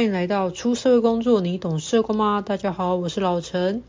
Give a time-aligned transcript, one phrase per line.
[0.00, 2.40] 欢迎来到出社会工作，你懂社工吗？
[2.40, 3.82] 大家好，我是老陈。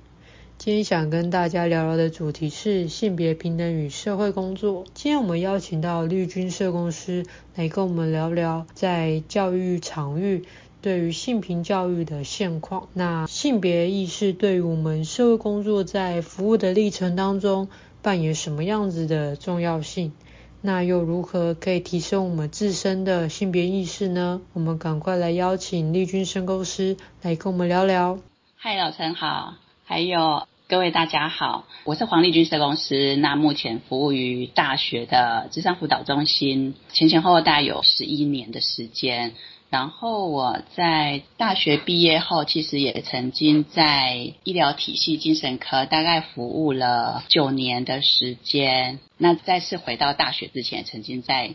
[0.58, 4.84] 今天想跟大家聊聊的主题是性别平等与社会工作。
[4.94, 7.26] 今天我们邀请到绿军社工师
[7.56, 10.44] 来跟我们聊聊在教育场域
[10.82, 12.90] 对于性平教育的现况。
[12.94, 17.70] 那性别意识对于我们社会工作在服务的历程当中
[18.02, 20.12] 扮演什么样子的重要性？
[20.64, 24.42] 那又如何可以提升我们自身的性别意识呢？
[24.54, 28.20] 我们赶快来邀请丽君社工师来跟我们聊聊。
[28.58, 30.48] 嗨，老陈好，还有。
[30.68, 33.16] 各位大家好，我是黄丽君社工师。
[33.16, 39.34] 那目前服务于大学的智商辅导中心，前前后后大概有十一年的时间。
[39.72, 49.00] 然后我在大学毕业后，其实也曾经在医疗体系精神科大概服务了九年的时间。
[49.18, 51.52] 那再次回到大学之前，曾经在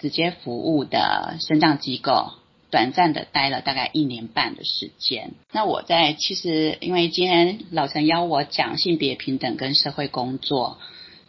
[0.00, 2.32] 直接服务的身障机构。
[2.70, 5.34] 短暂的待了大概一年半的时间。
[5.52, 10.78] 那我在其实因为今天老陈邀我讲性别平等跟社会工作，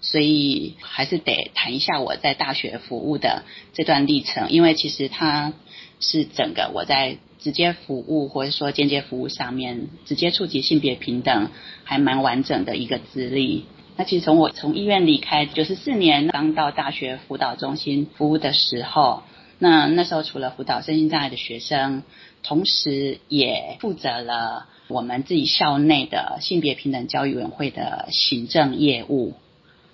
[0.02, 3.44] 所以还是得谈一下我在大学服务的
[3.76, 4.50] 这段历程。
[4.50, 5.54] 因为其实它
[6.00, 11.50] 是整个我在直接服务或者说间接服务上面直接触及性别平等
[11.84, 13.66] 还蛮完整的一个资历。
[13.98, 19.24] 那其实从我从医院离开九十四年刚到大学辅导中心服务的时候。
[19.58, 22.04] 那那时候除了辅导身心障碍的学生，
[22.44, 29.34] 同时也负责了我们自己校内的性别平等教育委员会的行政业务。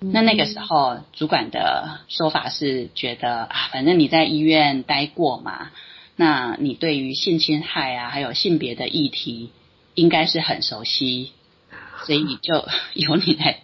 [0.00, 5.70] 那那个时候主管的说法是觉得啊，反正你在医院待过嘛，
[6.24, 9.50] 那你对于性侵害啊，还有性别的议题
[9.94, 11.32] 应该是很熟悉，
[12.04, 12.64] 所以你就
[12.94, 13.62] 由你来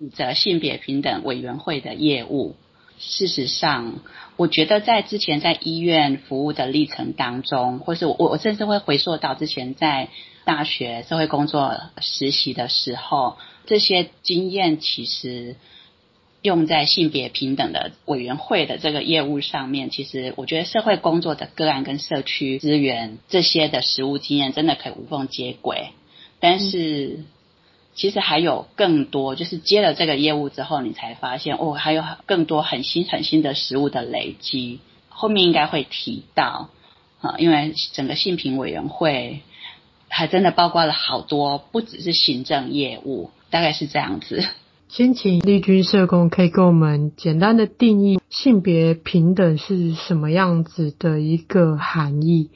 [0.00, 2.56] 负责性别平等委员会的业务。
[2.98, 4.00] 事实上，
[4.36, 10.08] 我觉得在之前在医院服务的历程当中，或是我我甚至会回溯到之前在
[10.44, 15.54] 大学社会工作实习的时候，这些经验其实
[16.42, 19.88] 用在性别平等的委员会的这个业务上面。
[19.88, 25.88] 其实我觉得社会工作的个案跟社区资源这些的实务经验真的可以无缝接轨，
[26.40, 27.20] 但是。
[27.94, 34.80] 其实还有更多，就是接了这个业务之后，你才发现哦，还有更多很新很新的实务的累积。
[35.10, 36.70] 后面应该会提到
[37.20, 39.42] 啊，因为整个性平委员会
[40.08, 44.42] 还真的包括了好多，不只是行政业务，大概是这样子。
[44.94, 52.50] 先请丽君社工可以给我们简单的定义性别平等是什么样子的一个含义。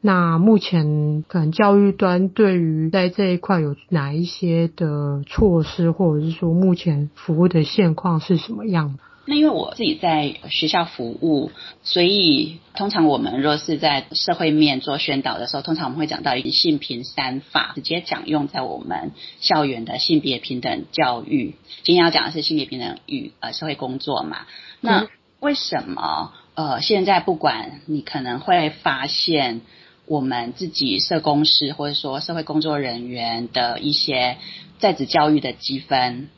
[0.00, 9.02] 那目前可能教育端对于在这一块有哪一些的措施，或者是说目前服务的现况是什么样的？
[9.30, 11.52] 那因为我自己在学校服务，
[11.84, 21.54] 所以通常我们若是在社会面做宣导的时候，通常我们会讲到一个性平三法，直接讲用在我们校园的性别平等教育。
[21.84, 24.46] 今天要讲的是性别平等与呃社会工作嘛？
[24.80, 25.06] 那
[25.38, 29.60] 为什么呃现在不管你可能会发现。
[30.06, 34.38] 我们自己社工师或者说社会工作人员的一些
[34.80, 36.28] 在职教育的积分，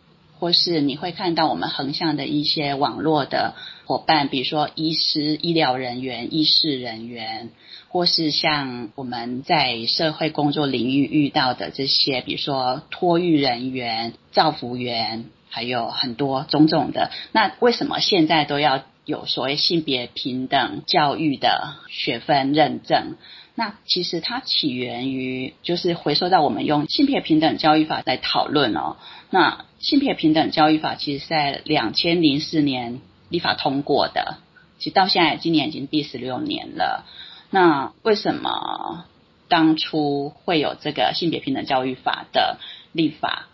[0.43, 3.55] 或是你会看到我们横向的一些网络的
[3.87, 7.51] 伙伴，比如说医师、医疗人员、医事人员，
[7.87, 17.13] 或是像我们在社会工作领域遇到的这些，比如说托育人员、照服员，还有很多种种的。
[17.31, 23.15] 那为什么现在都要有所谓性别平等教育的学分认证？
[23.55, 28.97] 那其实它起源于，就是回溯到我们用性别平等教育法来讨论哦。
[29.31, 34.39] 那性别平等教育法其实是在两千零四年立法通过的，
[34.79, 37.05] 其实到现在今年已经第十六年了。
[37.51, 39.05] 那为什么
[39.49, 42.59] 当初会有这个性别平等教育法的
[42.93, 43.49] 立法？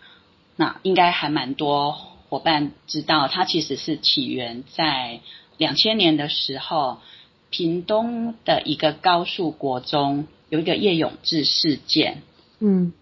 [0.55, 5.19] 那应该还蛮多伙伴知道，它其实是起源在
[5.57, 6.99] 两千年的时候。
[7.51, 12.21] 屏东的一个高树国中有一个叶永志事件，
[12.59, 12.93] 嗯，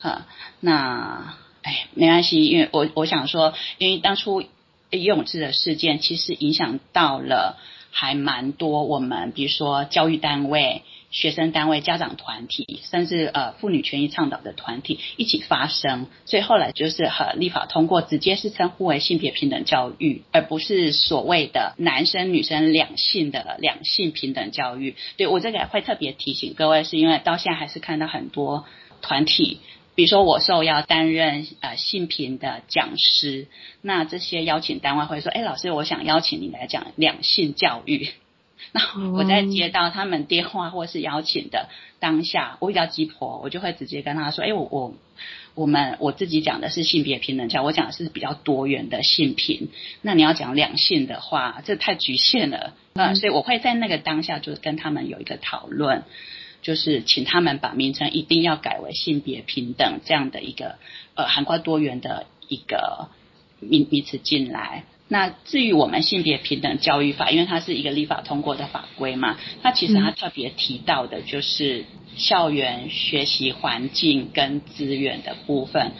[0.00, 0.26] 哈，
[0.58, 4.42] 那哎没关系，因为我我想说，因为当初
[4.90, 7.58] 叶永志的事件其实影响到了
[7.90, 10.82] 还蛮多我们，比如说教育单位。
[11.14, 24.96] 学生单位、家长团体，甚至呃妇女权益倡导的团体一起发声，所以后来就是和立法通过，直接是称呼为性别平等教育，而不是所谓的男生女生两性的两性平等教育。
[25.16, 28.64] 对，我这个会特别提醒各位，是因为到现在还是看到很多
[29.00, 29.60] 团体，
[29.94, 33.46] 比如说我受邀担任呃性平的讲师，
[33.80, 38.08] 那这些邀请单位会说，哎，老师，我想邀请你来讲两性教育。
[38.72, 41.68] 那我在接到他们电话或是邀请的
[41.98, 44.94] 当下，我比较鸡婆，我就会直接跟他说：“哎，我我
[45.54, 49.68] 我们我自己讲的是性别平等教，我讲的是比较多元的性平。
[50.00, 52.74] 那你要讲两性的话，这太局限了。
[52.94, 56.04] 嗯，所以我会在那个当下就跟他们有一个讨论，
[56.64, 60.78] 就是请他们把名称一定要改为性别平等这样的一个
[61.14, 63.10] 呃涵盖多元的一个
[63.60, 71.84] 名名词进来。”那至于我们性别平等教育法，因为它是一个立法通过的法规嘛，那其实它特别提到的就是
[72.16, 75.92] 校园学习环境跟资源的部分。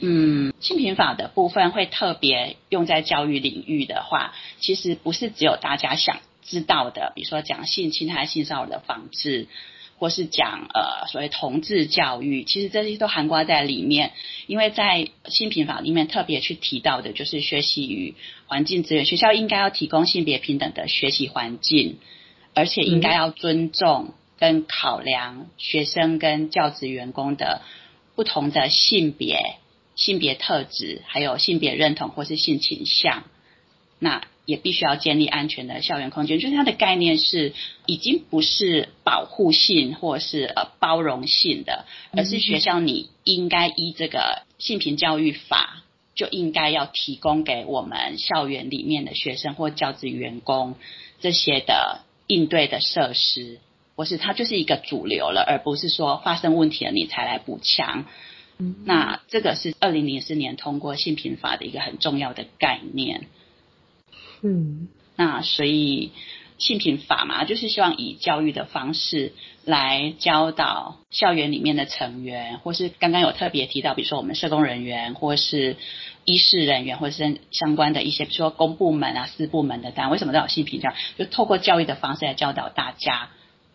[0.00, 9.48] 嗯，性平法的部分会特别用在教育领域的话，其实不是只有大家想知道的，比如说讲性侵害、性骚扰的防治。
[9.98, 14.12] 或是讲呃所谓同志教育，其实这些都涵盖在里面，
[14.46, 18.14] 因为在性平法里面特别去提到的就是学习与
[18.46, 21.98] 环境资源，学校应该要提供性别平等的学习环境，
[22.54, 27.62] 而且应该要尊重跟考量学生跟教职员工的
[28.14, 29.56] 不同的性别、
[29.94, 33.24] 性别特质，还有性别认同或是性倾向，
[33.98, 34.22] 那。
[34.46, 37.52] 也必须要建立安全的校园空间，就是它的概念是
[37.84, 45.82] 已经不是保护性或是呃包容性的，而是学校你应该依这个性平教育法，
[46.14, 50.76] 就应该要提供给我们校园里面的学生或教职员工
[51.20, 53.58] 这些的应对的设施，
[53.96, 58.06] 或是它就是一个主流了，而不是说发生问题了你才来补强。
[58.84, 63.26] 那这个是二零零四年通过性平法的一个很重要的概念。
[64.42, 66.12] 嗯，那所以
[66.58, 69.32] 性平法嘛，就是希望以教育的方式
[69.64, 75.76] 来教导校园里面的成员，或是刚刚有特别提到，比如说我们社工人员，或是
[76.24, 80.94] 医事人员，或是相关的一些，比如说公部门啊、私部门的单位，为什么都有性平教？
[81.18, 83.28] 就透过教育的方式来教导大家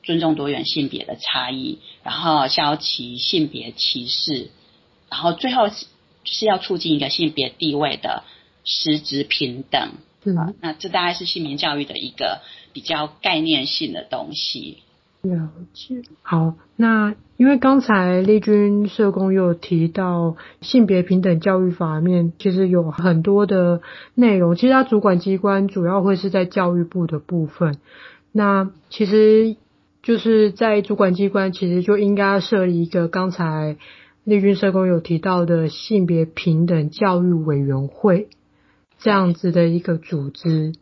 [0.04, 4.50] 尊重多元性别的差异，然后消除性别歧视，
[5.10, 5.70] 然后最后
[6.24, 8.24] 是要促进一个性别地位的
[8.64, 9.92] 实质平等。
[10.24, 12.42] 嗯，那这大概是性平教育的一个
[12.74, 14.78] 比较概念性的东西。
[15.22, 16.02] 了解。
[16.24, 23.82] 好，那因为刚才丽君社工有提到性别平等教育法面，其实有很多的
[24.16, 24.56] 内容。
[24.56, 27.78] 其实它主管机关主要会是在教育部的部分。
[28.32, 29.56] 那其实
[30.02, 33.78] 就是在主管机关，其实就应该要设立一个刚才
[34.24, 38.28] 丽君社工有提到的性别平等教育委员会。
[39.02, 40.74] 这样子的一个组织，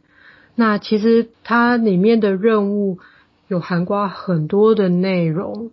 [0.56, 3.00] 那其实它里面的任务
[3.48, 5.72] 有涵盖很多的内容，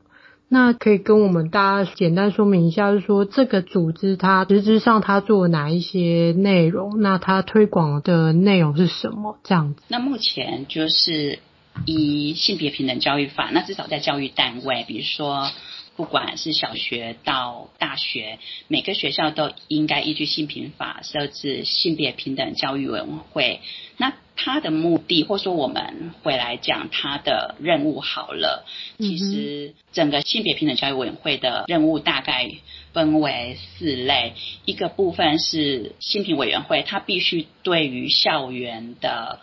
[0.48, 9.38] 那可以跟我们大家简单说明一下，就是说这个组织它实质上它做哪一些内容，那它推广的内容是什么？
[9.42, 9.82] 这样子。
[9.88, 11.40] 那目前就是
[11.84, 15.50] 以性别平等教育法，那至少在教育单位，比如说。
[15.96, 18.38] 不管是小学到大学，
[18.68, 23.62] 每个学校都应该依据性平法设置性别平等教育委员会。
[23.96, 28.66] 那它的目的，或说我们回来讲它的任务好了。
[28.98, 32.50] 其实整个性别平等教育委员会的任务大概
[32.92, 34.34] 分为四类，
[34.66, 39.40] 一个部分是性平委员会，它必须对于校园的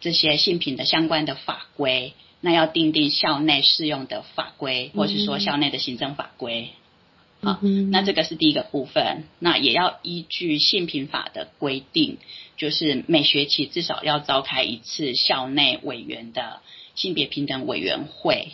[0.00, 2.14] 这些性平的相关的法规。
[2.42, 6.70] 那要订定校内适用的法规，或是说校内的行政法规，
[7.42, 9.24] 好，那这个是第一个部分。
[9.40, 12.16] 那也要依据性平法的规定，
[12.56, 16.62] 就是每学期至少要召开一次校内委员的
[16.94, 18.52] 性别平等委员会。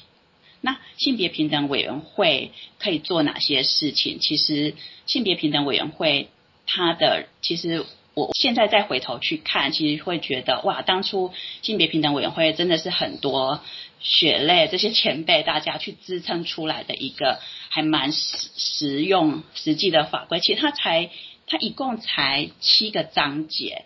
[0.63, 2.51] 那性别平等委员会
[2.81, 4.19] 可以做哪些事情？
[4.19, 4.75] 其实
[5.07, 6.29] 性别平等委员会
[6.67, 7.87] 它的其实。
[8.17, 13.61] 我现在再回头去看，其实会觉得哇，当初性别平等委员会真的是很多
[14.01, 20.41] 血泪这些前辈大家去支撑出来的一个还蛮实实用实际的法规。
[20.41, 21.11] 其实它才
[21.47, 23.85] 它一共才七个章节，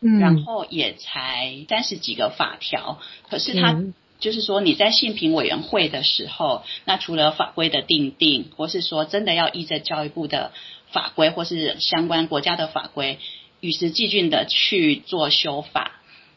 [0.00, 3.00] 嗯，然后也才三十几个法条。
[3.28, 3.82] 可是它
[4.20, 10.52] 就是说你在性平委员会的时候，那除了法规的定定，或是说真的要依着教育部的
[10.92, 13.18] 法规或是相关国家的法规。
[13.64, 15.92] 与时俱进的去做修法，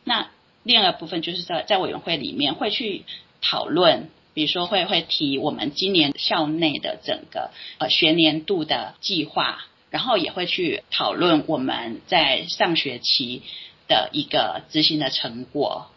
[0.05, 0.29] 那
[0.63, 3.03] 另外一个部分就是在在委员会里面会去
[3.41, 13.41] 讨论，比如说会会提我们今年校内的整个呃学年度的计划，然后也会去讨论我们在上学期
[13.89, 15.87] 的一个执行的成果，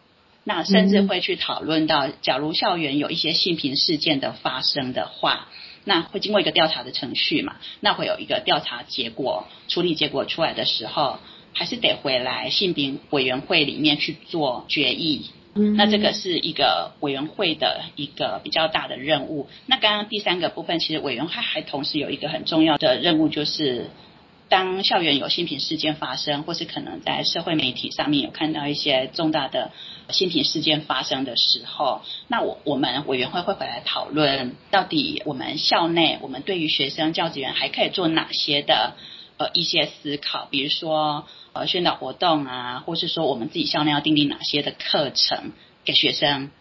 [0.42, 5.46] 那甚至会去讨论到，假如校园有一些性平事件的发生的话。
[5.90, 7.56] 那会经过一个调查的程序嘛？
[7.80, 11.18] 那会有一个调查结果，处理结果出来的时候，
[11.52, 15.30] 还是得回来性平委员会里面去做决议。
[15.56, 19.48] 嗯，那这个是一个委员会的一个比较大的任务。
[19.66, 23.90] 那刚刚第三个部分，其实委员会还同时有一个很重要的任务，就是
[24.50, 29.70] 当校园有性平事件发生，或是可能在社会媒体上面有看到一些重大的
[30.10, 38.94] 性平事件发生的时候，那我我们委员会会回来讨论，到底我们校内我们对于学生教职员还可以做哪些的
[39.38, 41.26] 呃一些思考，比如说。
[41.52, 45.50] 呃，宣导活动啊，或是说我们自己校内要订立哪些的课程
[45.84, 46.52] 给学生？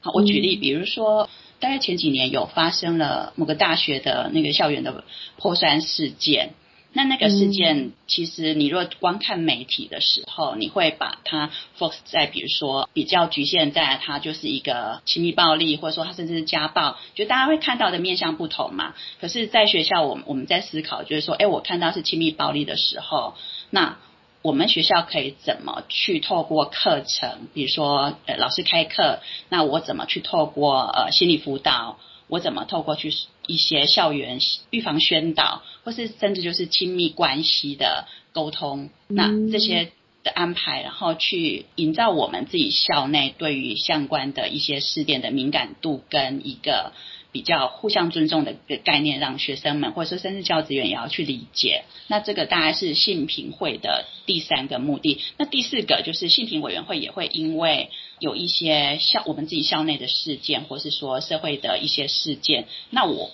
[0.00, 1.30] 好，我举例，比如说，
[1.60, 5.04] 大概前几年有发生了某个大学的那个校园的
[5.36, 6.54] 泼酸事件。
[6.94, 18.94] 那那个事件，其实你若光看媒体的时候，你会把它 focus 在，比如说比较局限在它就是一个亲密暴力，或者说它甚至是家暴，就大家会看到的面向不同嘛。
[19.20, 23.34] 可是，在学校，我们我们在思考，就是说，哎，我看到是亲密暴力的时候，
[23.70, 23.96] 那
[24.42, 31.98] 我们学校可以怎么去透过课程，比如说呃老师开课，那我怎么去透过呃心理辅导，
[32.32, 33.12] 我怎么透过去
[33.46, 39.92] 一些校园预防宣导，或是甚至就是亲密关系的沟通，那这些
[40.24, 46.94] 的安排，然后去营造我们自己校内对于相关的一些事件的敏感度跟一个。
[47.32, 51.84] 比较互相尊重的一个概念，让学生们或者说甚至教职员也要去理解。
[52.06, 55.18] 那这个大概是性平会的第三个目的。
[55.38, 63.30] 那第四个就是性平委员会也会因为有一些校我们自己校内的事件，或是说社会的一些事件，那我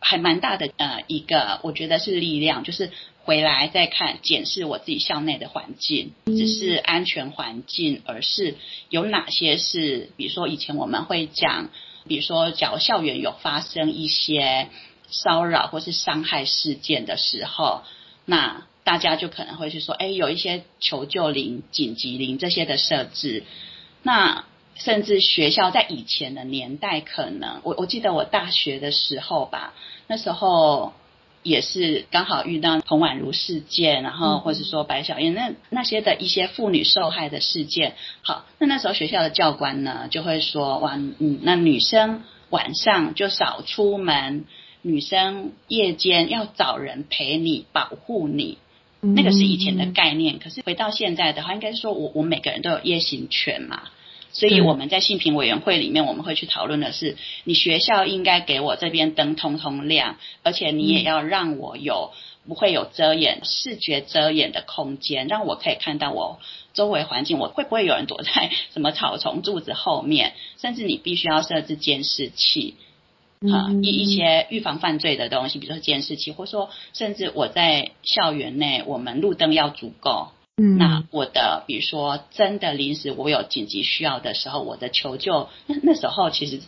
[0.00, 2.90] 还蛮大的呃一个我觉得是力量，就是
[3.22, 8.54] 回来再看检视我自己校内的环境，只是安全环境，而是
[8.88, 11.68] 有哪些是比如说以前我们会讲。
[12.06, 14.68] 比如说，假如校园有发生一些
[15.08, 17.82] 骚扰或是伤害事件的时候，
[18.24, 23.44] 那大家就可能会去说，哎，有一些求救铃、紧急铃这些的设置。
[24.02, 24.44] 那
[24.74, 29.74] 甚至学校在以前的年代，可能我我记得我大学的时候吧，
[30.06, 30.92] 那时候。
[31.42, 37.94] 也是刚好遇到彭婉如事件，然后或是说白小燕那那些的一些妇女受害的事件。
[38.22, 44.44] 好，那那时候学校的教官呢就会说，哇，嗯，那女生晚上就少出门，
[44.82, 48.58] 女生夜间要找人陪你保护你，
[49.00, 50.38] 那个是以前的概念。
[50.38, 53.90] 可是回到现在的话，应该是说我我每个人都有夜行权嘛。
[54.32, 62.12] 所以我们在性平委员会里面，我们会去讨论的是，你学校应该给我这边灯通通亮，而且你也要让我有
[62.48, 66.40] 不会有遮掩、视觉遮掩的空间，让我可以看到我
[66.72, 72.76] 周围环境，我会不会有人躲在什么草丛、柱子后面， 甚至你必须要设置监视器，
[73.40, 80.28] 啊，一一些预防犯罪的东西，比如说监视器，或者说甚至我在校园内，我们路灯要足够。
[80.64, 86.60] 嗯，那我的比如说真的临时我有紧急需要的时候，我的求救那那时候其实，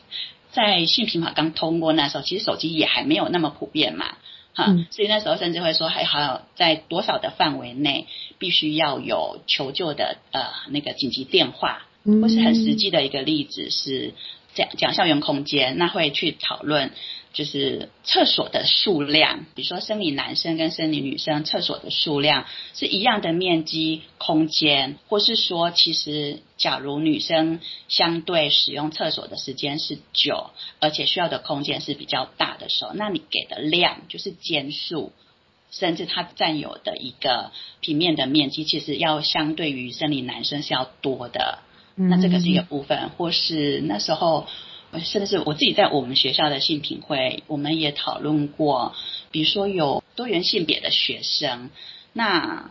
[0.50, 4.16] 在性平法刚通过那时候，其实手机也还没有那么普遍嘛，
[4.52, 8.08] 哈、嗯，所以那时候甚至会说还好在多少的范围内
[8.38, 11.86] 必须要有求救的呃那个紧急电话，
[12.20, 14.12] 或是很实际的一个例子是
[14.54, 16.90] 讲讲校园空间，那会去讨论。
[17.34, 35.10] 就是厕所的数量，比如说生理男生跟生理女生厕所的数量是一样的面积空间，或是说，其实假如女生相对使用厕所的时间是久，而且需要的空间是比较大的时候，那你给的量就是间数，
[35.72, 37.50] 甚至它占有的一个
[37.80, 41.58] 平面的面积，其实要相对于生理男生是要多的。
[41.96, 44.46] 那这个是一个部分，或是那时候。
[45.02, 48.94] 甚至是我自己在我们学校的性品会，我们也讨论过，
[49.30, 51.70] 比如说有多元性别的学生，
[52.12, 52.70] 那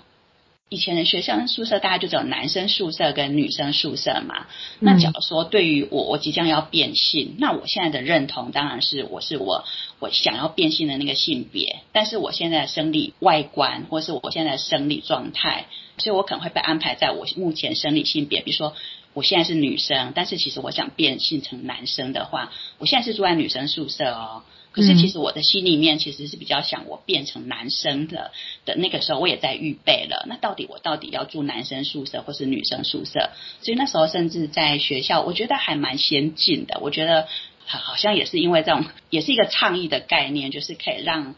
[0.69, 4.47] 以前的学校宿舍大概就只有男生宿舍跟女生宿舍嘛。
[4.79, 9.65] 那假如说对于我，我即将要变性，那我现在的认同当然是我是我
[9.99, 15.65] 我想要变性的那个性别，但是我现在的生理外观或是我现在的生理状态，
[15.97, 18.75] 所以我可能会被安排在我目前生理性别，比如说。
[19.13, 24.43] 我现在是女生，但是其实我想变性成男生的话，我现在是住在女生宿舍哦。
[24.71, 28.31] 可是其实我的心里面其实是比较想我变成男生的
[28.65, 30.25] 的那个时候，我也在预备了。
[30.27, 33.29] 那到底我到底要住男生宿舍或是女生宿舍？
[33.61, 36.79] 所以那时候甚至在学校，我觉得还蛮先进的。
[36.81, 37.27] 我觉得
[37.67, 41.35] 好像也是因为这种，也是一个倡议的概念，就是可以让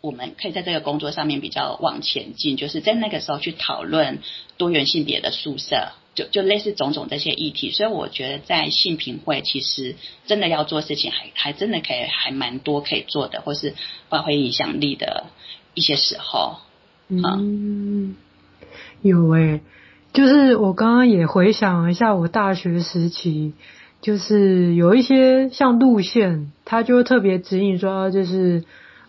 [0.00, 4.18] 我们可以在这个工作上面比较往前进，就是在那个时候去讨论
[4.56, 5.92] 多元性别的宿舍。
[6.12, 9.94] 就就类似种种这些议题，所以我觉得在性平会其实
[10.26, 13.74] 真的要做事情还，还还真的可以还蛮多可以做的，或是
[14.08, 15.26] 发挥影响力的
[15.74, 16.56] 一些时候。
[17.08, 18.16] 嗯，
[19.02, 19.60] 有诶、欸，
[20.12, 23.52] 就是我刚刚也回想一下，我大学时期，
[24.02, 28.64] 就是有一些像路线，他就会特别指引说，就是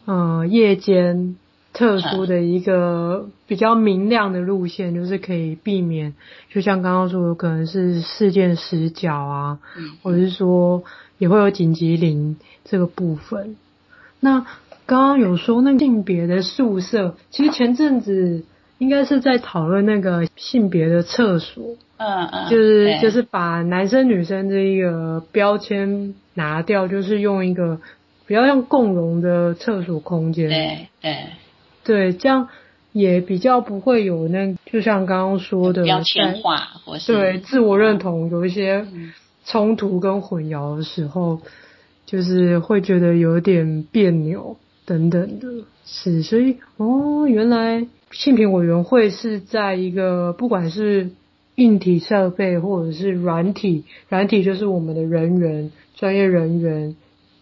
[0.06, 1.36] 呃夜间
[1.74, 6.14] 特殊的一个比较明亮的路线，就是可以避免，
[6.50, 9.60] 就像刚刚说，有可能是事件死角啊，
[10.04, 10.84] 或者是说
[11.18, 13.56] 也会有紧急铃这个部分。
[14.20, 14.46] 那
[14.86, 18.44] 刚刚有说那个性别的宿舍，其实前阵子
[18.78, 27.80] 应该是在讨论那个性别的厕所，嗯嗯，就是就是把男生女生这一个标签拿掉，就是用一个
[28.32, 31.18] 比较像共融的厕所空间，对对。
[31.84, 32.48] 对，这样
[32.94, 38.88] 也比较不会有那，就像刚刚说的标签化，或是对自我认同有一些
[39.44, 41.42] 冲突跟混淆的时候，
[42.06, 44.56] 就是会觉得有点别扭。
[44.86, 51.10] 等等的，是，所以哦，原来性平委员会是在一个不管是
[51.56, 56.96] 硬体设备或者是软体，软体就是我们的人员、专业人员、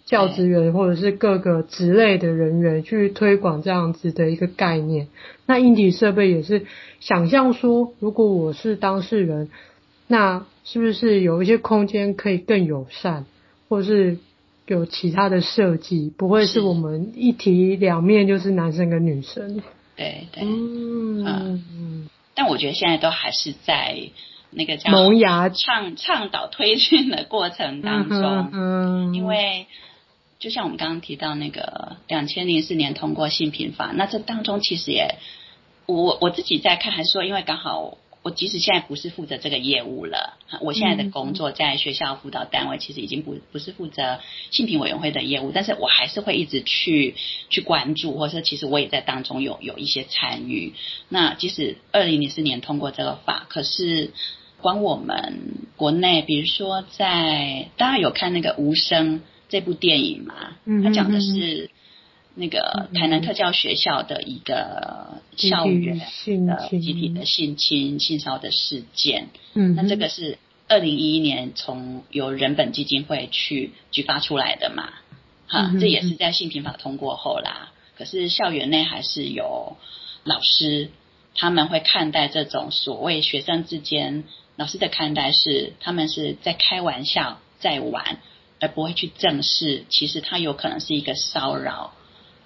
[0.10, 5.08] 教职员或者是各个职类的人员去推广这样子的一个概念。
[5.46, 6.66] 那硬体设备也是
[7.00, 9.50] 想象说，如果我是当事人，
[10.08, 13.26] 那是不是有一些空间可以更友善，
[13.70, 14.18] 或是？
[14.70, 19.64] 有其他的设计，不会是我们一体两面就是男生跟女生。
[19.96, 22.10] 对对，嗯嗯。
[22.36, 23.98] 但我觉得现在都还是在
[24.52, 28.22] 那个叫萌芽倡倡导推进的过程当中。
[28.54, 29.66] 嗯，嗯，因为
[30.40, 35.16] 就像我们刚刚提到那个两千零四年通过性平法，那这当中其实也
[35.86, 37.98] 我我自己在看，还是说因为刚好。
[38.22, 44.20] 我即使现在不是负责这个业务了，我现在的工作在学校辅导单位，其实已经不不是负责
[44.52, 47.16] 性平委员会的业务，但是我还是会一直去
[47.50, 50.74] 去关注，或者其实我也在当中有有一些参与。
[51.08, 54.12] 那即使二零零四年通过这个法，可是
[54.60, 55.40] 光我们
[55.78, 60.56] 国内，比如说在大家有看那个《无声》这部电影嘛？
[60.84, 61.70] 它讲的是。
[62.36, 66.00] 那个台南特教学校的一个校园
[66.48, 70.38] 的集体的性侵、性骚的事件，嗯，那这个是
[70.70, 74.94] 二零一一年从由人本基金会去举发出来的嘛，
[75.48, 77.74] 哈，这也是在性平法通过后啦。
[77.98, 79.76] 可是校园内还是有
[80.24, 80.92] 老师，
[81.36, 84.24] 他们会看待这种所谓学生之间，
[84.56, 88.20] 老师的看待是他们是在开玩笑，在玩，
[88.60, 91.94] 而不会去正视，其实他有可能是一个骚扰。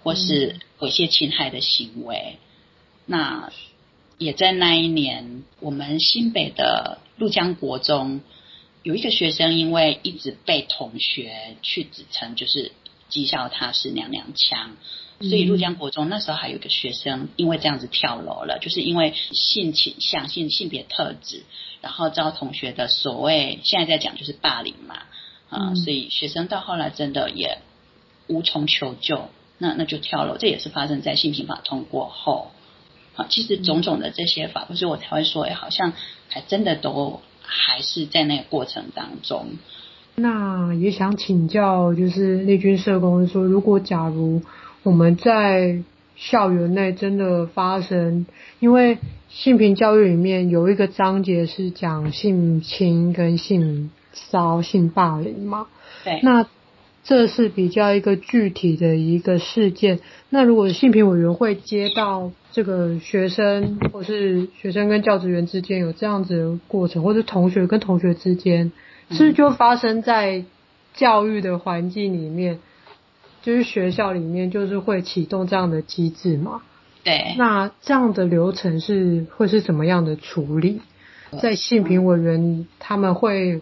[0.06, 2.38] 或是猥亵侵害的行为，
[3.06, 3.54] 那
[4.17, 8.19] 也在那一年，我们新北的鹭江国中
[8.84, 12.73] 有一个学生，因为一直被同学去指称，就是
[13.10, 14.76] 讥笑他是娘娘腔，
[15.21, 21.43] 所以鹭江国中那时候还有一个学生，因为这样子跳楼了，就是因为性倾向、性性别特质，
[21.80, 25.04] 然后遭同学的所谓现在在讲就是霸凌嘛，
[25.53, 27.59] 啊，所以学生到后来真的也
[28.27, 29.29] 无从求救。
[29.59, 32.51] 那那就跳楼，这也是发生在性平法通过后。
[33.13, 35.93] 好，其实种种的这些法，不是我才会说，哎，好像
[36.27, 39.45] 还真的都还是在那个过程当中。
[40.15, 44.41] 那也想请教，就是丽君社工说，如果假如
[44.81, 45.81] 我们在
[46.15, 48.25] 校园内真的发生，
[48.59, 48.97] 因为
[49.29, 55.67] 性平教育里面有一个章节是讲性侵跟性骚、性霸凌嘛？
[56.04, 56.19] 对。
[56.23, 56.45] 那
[57.04, 59.99] 这是比较一个具体的一个事件。
[60.30, 68.71] 那如果性平委员会接到这个学生，或是学生跟教职员之间有这样子的过程，或是同学跟同学之间，
[69.10, 70.45] 是就发生在
[70.93, 72.60] 教育的环境里面，
[73.41, 76.62] 就是学校里面，就是会启动这样的机制嘛？
[77.04, 77.36] 对。
[77.38, 80.80] 那这样的流程是会是怎么样的处理？
[81.41, 83.60] 在性平委员他们会。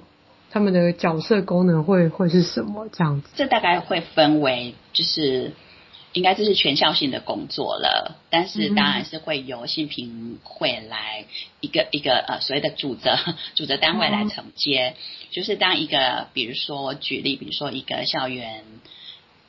[0.52, 3.30] 他们的角色功能会会是什么这样子？
[3.36, 5.54] 这大概会分为，就是
[6.12, 11.26] 应该这是全校性的工作了，但是当然是会由性平会来
[11.62, 13.18] 一个一个呃所谓的主责
[13.56, 14.96] 主责单位来承接。
[15.30, 18.66] 就是当一个比如说举例，比如说一个校园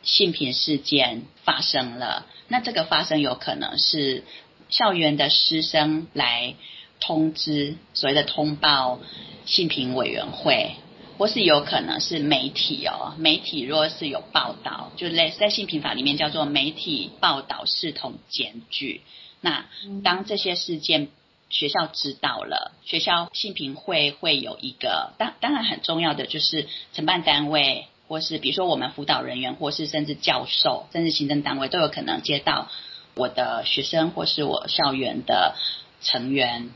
[0.04, 4.22] 性平事件发生了，那这个发生有可能是
[4.68, 6.54] 校园的师生来
[7.00, 9.00] 通知所谓的通报
[9.44, 10.76] 性平委员会。
[11.22, 19.02] 或是有可能是媒体哦，媒体若是有报道，就类似在性平法里面叫做媒体报道视同检举。
[19.40, 19.66] 那
[20.02, 21.10] 当这些事件
[21.48, 32.68] 学校知道了，学校性平会会有一个当当然很重要的就是承办单位，或是比如说我们辅导人员，或是甚至教授，甚至行政单位都有可能接到
[33.14, 35.54] 我的学生或是我校园的
[36.00, 36.70] 成员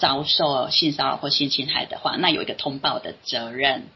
[0.00, 3.86] 遭受性骚扰或性侵害的话，那有一个通报的责任。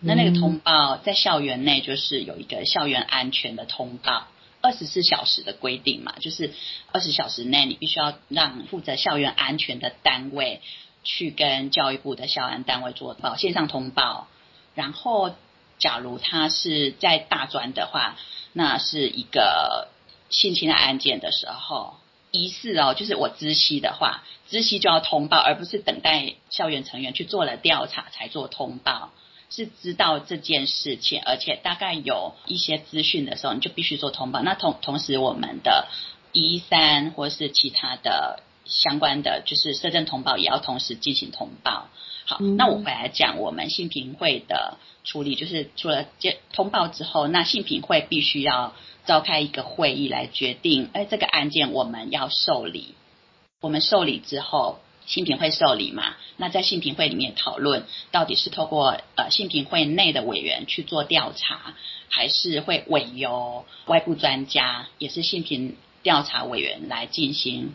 [0.00, 4.26] 那那个通报在校园内就是有一个校园安全的通报，
[4.60, 6.52] 二十四小时的规定嘛，就是
[6.92, 10.60] 二十小时内你必须要让负责校园安全的单位
[11.04, 14.28] 去跟教育部的校安单位做报，线上通报。
[14.74, 15.34] 然后，
[15.78, 18.16] 假如他是在大专的话，
[18.52, 19.88] 那是一个
[20.28, 21.96] 性侵的案件的时候。
[22.34, 29.12] 疑似哦，就是我知悉的话，知悉就要通报，而不是等待校园成员去做了调查才做通报。
[29.50, 34.42] 是知道这件事情，而且大概有一些资讯的时候，你就必须做通报。
[34.42, 35.86] 那同同时，我们的
[36.32, 41.88] 一三或是其他的相关的，就是社政通报，也要同时进行通报。
[42.24, 48.74] 好，那我回来讲我们性评会的处理，就是除了接通报之后，那性评会必须要。
[49.06, 52.94] 召开一个会议来决定，哎，这个案件我们要受理。
[53.60, 56.16] 我们受理之后，性平会受理嘛？
[56.36, 61.74] 那在性平会里面讨论，到底是透过呃性平会内的委员去做调查，
[62.08, 67.74] 还是会委由外部专家，也是性平调查委员来进行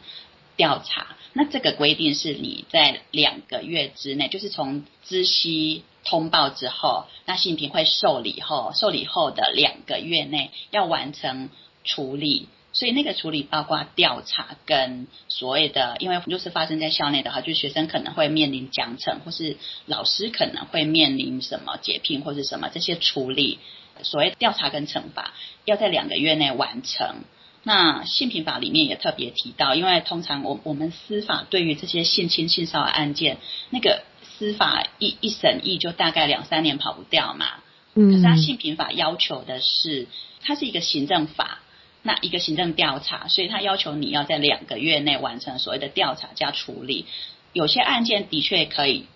[0.55, 1.15] 调查？
[1.33, 5.83] 那这个规定是你在两个月之内，就是从知悉。
[6.03, 11.49] 通报之后，那性平会受理后，受理后的两个月内要完成
[11.83, 23.59] 处理，所以那个处理包括调查跟所谓的，因为就是发生在校内的话，就学生可能会面临奖惩，或是老师可能会面临什么解聘或是什么这些处理，
[24.01, 25.33] 所谓调查跟惩罚
[25.65, 27.17] 要在两个月内完成。
[27.63, 33.37] 那性平法里面也特别提到，因为通常我我们司法对于这些性侵性骚扰案件
[33.69, 34.03] 那个。
[34.39, 37.45] 司法一一审议就大概两三年跑不掉嘛，
[37.93, 40.07] 嗯，可是他性平法要求的是，
[40.41, 41.59] 它是一个行政法，
[42.03, 47.05] 那一个行政调查，所以他要求你要在两个月内完成所谓的调查加处理。
[47.51, 49.07] 有些案件的确可以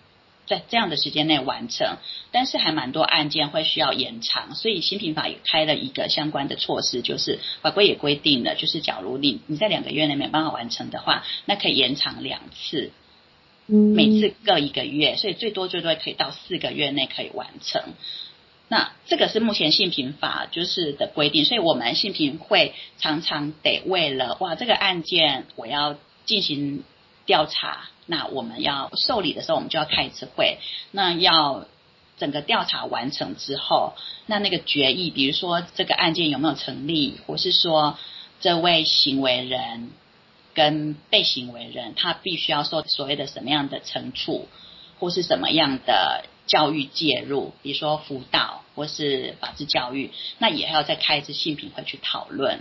[0.44, 1.96] 在这样的时间内完成，
[2.30, 12.90] 但是还蛮多案件会需要延长，所以新平法也开了一个相关的措施，就是法规也规定了，就是假如你你在两个月内没办法完成的话，那可以延长两次。
[13.66, 17.82] 每次各一个月，所以最多最多可以到四个月内可以完成。
[18.68, 25.96] 那这个是目前性平法就是的规定，所以我们性平会常常得为了哇这个案件我要
[26.26, 26.82] 进行
[27.24, 30.58] 调查，那我们要受理的时候，我们就要开一次会。
[30.90, 31.66] 那要
[32.18, 33.94] 整个调查完成之后，
[34.26, 37.98] 那那个决议，比如说这个案件有没有成立，或是说
[38.40, 39.90] 这位行为人。
[40.54, 44.48] 跟被行为人，他必须要受所谓的什么样的惩处，
[44.98, 52.60] 或是什么样的教育介入，比如说辅导或是法制教育，那也要再开一次性平会去讨论。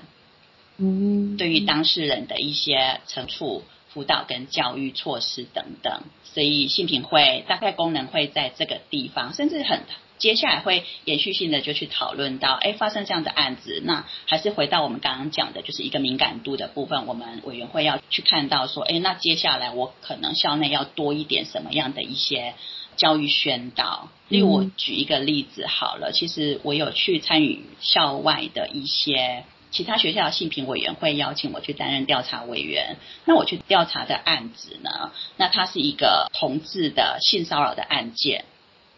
[0.78, 9.82] 嗯，对于当事人的一些惩处、辅导跟教育措施等等，所以性平会大概功能会在这个地方，甚至很。
[10.24, 17.08] 接下来会延续性的就去讨论到，哎，发生这样的案子，那还是回到我们刚刚讲的，就是一个敏感度的部分。
[17.08, 22.54] 我们委员会要去看到说，哎，那接下来我可能校内要多一点什么样的一些
[22.96, 24.12] 教育宣导。
[24.30, 32.96] 例如我举一个例子好了，其实我有去参与校外的一些其他学校的性评委员会邀请我去担任调查委员。
[33.26, 38.46] 那我去调查的案子呢，那它是一个同志的性骚扰的案件。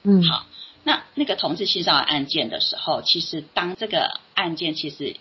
[0.03, 0.45] 嗯，好。
[0.87, 5.17] 那那个同志性骚扰案件的时候，其实当这个案件其实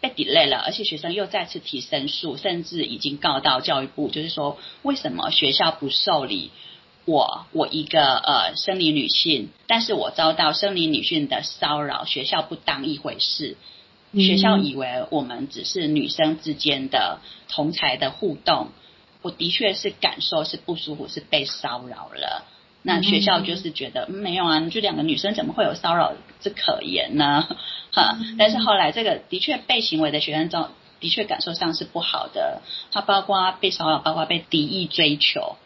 [0.00, 6.52] 被 delay 了，而且学生又再次提申诉，甚至已经告到教育部，就是说为什么学校不受理
[7.04, 13.56] 我我一个呃生理女性，但是我遭到生理女性的骚扰，学校不当一回事，
[14.14, 17.18] 学校以为我们只是女生之间的
[17.48, 18.68] 同才的互动，
[19.22, 22.44] 我的确是感受是不舒服，是被骚扰了。
[22.86, 27.48] 那学校就是觉得、嗯、没有啊，就两个女生怎么会有骚扰之可言呢？
[27.90, 30.68] 哈，但是后来这个的确被行为的学生中
[31.00, 35.56] 的确感受上是不好的，他包括被骚扰，包括被敌意追求，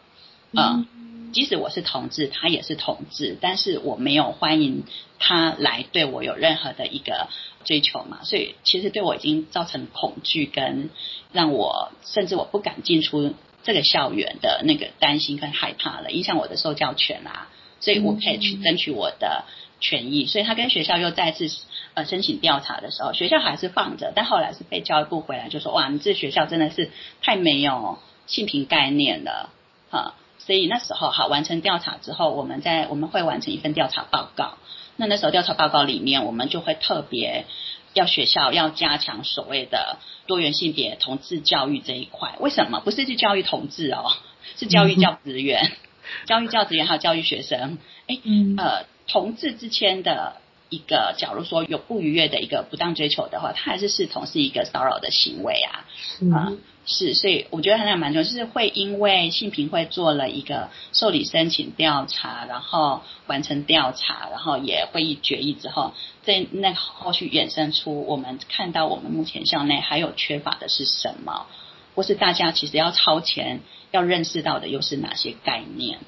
[0.55, 4.83] 啊、嗯，即使我是同志，他也是同志，但是我没有欢迎
[5.19, 7.27] 他来对我有任何的一个
[7.63, 10.89] 追求嘛，所以其实对我已经造成恐惧跟
[11.31, 13.35] 让我甚至我不敢进出。
[13.63, 17.47] 这个校园的那个担心跟害怕了，影响我的受教权啊，
[17.79, 19.45] 所以我可以去争取我的
[19.79, 20.25] 权益。
[20.25, 21.49] 所以他跟学校又再次
[21.93, 26.89] 呃申请调查的时候，学校还是放着，但后来是被教育部回来就说，哇，你这学校真的是
[27.21, 29.49] 太没有性平概念了，
[29.89, 30.15] 哈。
[30.39, 34.57] 所以那时候好，完成调查之后，我们在我们会完成一份调查报告。
[34.97, 37.45] 那那时候调查报告里面，我们就会特别。
[37.93, 44.11] 要学校要加强所谓的多元性别同志教育这一块，为什么不是去教育同志哦？
[44.57, 45.75] 是教育教职员、嗯、
[46.25, 47.77] 教育教职员还有教育学生。
[48.07, 48.17] 哎，
[48.57, 50.37] 呃，同志之间的
[50.71, 55.85] 一个，假如说有不愉悦的一个不当追求的话，它还是视同是一个骚扰的行为啊。
[56.19, 56.33] 嗯。
[56.33, 71.45] 呃是，所以我觉得还蛮重要，就是会因为性平会做了一个受理申请调查，然后完成调查，然后也会议决议之后，在那后续衍生出我们看到我们目前校内还有缺乏的是什么，
[71.93, 73.59] 或是大家其实要超前
[73.91, 75.99] 要认识到的又是哪些概念？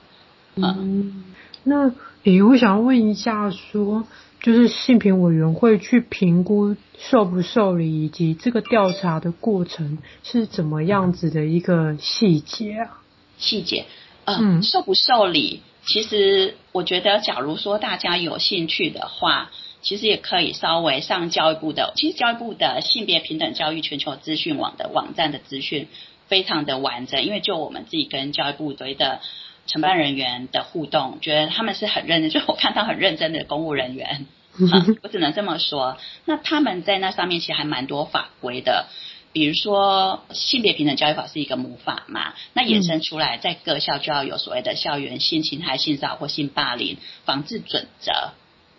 [0.55, 1.91] 嗯，嗯那
[2.23, 4.07] 诶，我想问一下说。
[4.43, 13.01] 就是性平委员会去评估受不受理，以及这个调查的过程是怎么样子的一个细节啊？
[13.37, 13.85] 细节，
[14.25, 19.49] 呃、嗯，受不受理，其实我觉得，假如说大家有兴趣的话，
[19.81, 25.87] 其实也可以稍微上教育部的，其实教育部的性别平等教育全球资讯网的网站的资讯
[26.27, 29.21] 非常的完整，因为就我们自己跟教育部对的。
[29.65, 34.27] 承办人员的互动，觉得他们是很认真， 就是我看到很认真的公务人员，
[34.71, 35.97] 啊，我只能这么说。
[36.25, 38.87] 那他们在那上面其实还蛮多法规的，
[39.31, 48.11] 比如说性别平等教育法是一个母法嘛，那衍生出来在各校就要有所谓的校园性侵害、性骚扰或性霸凌防治准则。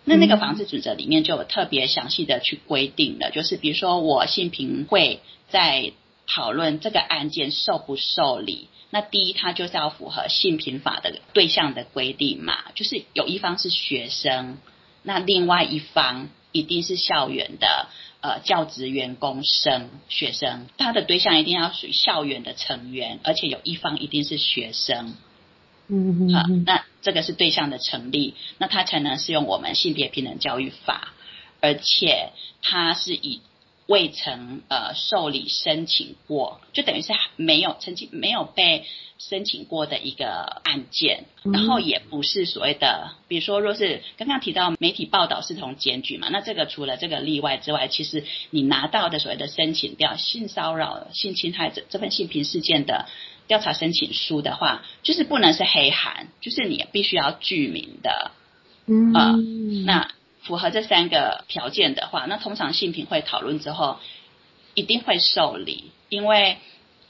[0.05, 5.93] 那那个防治准则里面就有特别详细的去规定了，就是比如说我性平会在
[6.27, 8.69] 讨论这个案件受不受理。
[8.95, 14.59] 那第一，它就是要符合性平法的对象的规定嘛，就是有一方是学生，
[15.03, 17.89] 那另外一方一定是校园的
[18.21, 25.17] 呃教职员工生学生，他的对象一定要属于校园的成员，而且有一方一定是学生，
[25.89, 31.15] 嗯嗯，好，那这个是对象的成立，那他才能适用我们性别平等教育法，
[31.61, 32.31] 而且
[32.63, 33.41] 他是以。
[33.87, 38.87] 未曾呃受理申请过，就等于是没有曾经没有被
[39.19, 40.27] 申请过的一个
[40.65, 53.07] 案件，然后也不是所谓的，比如说若是刚刚提到媒体报道是从检举嘛，那这个除了这个例外之外，其实你拿到的所谓的申请调性骚扰、性侵害这这份性平事件的
[53.47, 58.31] 调查申请书的话，就是不能是黑函，就是你必须要具名的，
[58.87, 59.37] 嗯、呃，
[59.85, 60.11] 那。
[60.45, 63.99] 符合这三个条件的话，那通常性平会讨论之后
[64.75, 66.59] 一定会受理，因为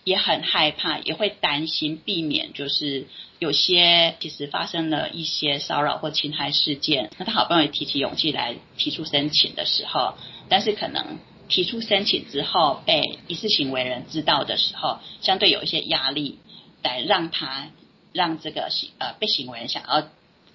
[0.04, 3.06] 也很害怕，也会担心避免就是
[3.38, 10.14] 有些其实发生了一些骚扰或侵害事件，那他好不容易提起勇气来提出申请的时候，
[10.48, 11.18] 但是可能
[11.48, 16.38] 提出申请之后被疑似行为人知道的时候，相对有一些压力
[16.82, 17.68] 来让他
[18.12, 20.06] 让这个行呃被行为人想要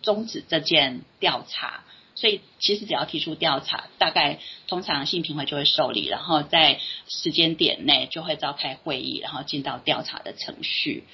[0.01, 1.83] 终止这件调查。
[2.19, 6.77] 所以其实只要提出调查，大概通常性平会就会受理，然后在
[7.07, 11.05] 时间点内就会召开会议，然后进到调查的程序。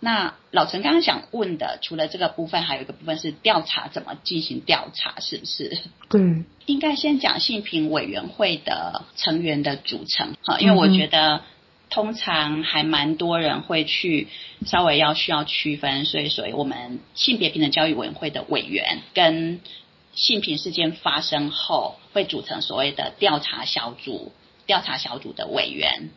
[0.00, 5.78] 那老陈刚刚想问的，除了这个部分，还有一个部分是调查怎么进行调查，是不是？
[6.08, 6.22] 对，
[6.64, 11.42] 应该先讲性平委员会的成员的组成，哈，因为我觉得
[11.90, 14.28] 通常还蛮多人会去
[14.64, 19.60] 稍微要需要区分，所以所以我们性别平等教育委员会的委员跟。
[20.14, 24.32] 性平事件发生后，会组成所谓的调查小组，
[24.66, 26.10] 调查小组的委员。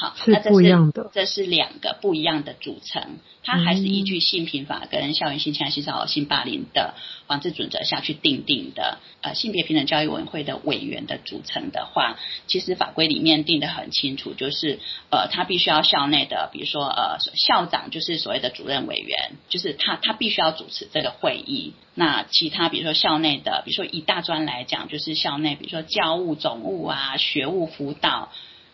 [0.00, 1.10] 好，是不一样的。
[1.12, 6.94] 这是两个不一样的组成，它还是依据性平法跟校园性侵害、性骚扰、性霸凌的
[7.26, 8.96] 防治准则下去定定的。
[9.20, 14.78] 呃，性别平等教育委员会的委员的组成的话，其实法规里面定得很清楚，就是
[15.10, 21.74] 呃，他必须要校内的，比如说呃，校长就是所谓的主任委员，就是他他必须要主持这个会议。
[21.94, 28.30] 那其他比如说校内的，比如说以大专来讲，就是校内比如说教务总务啊、学务辅导，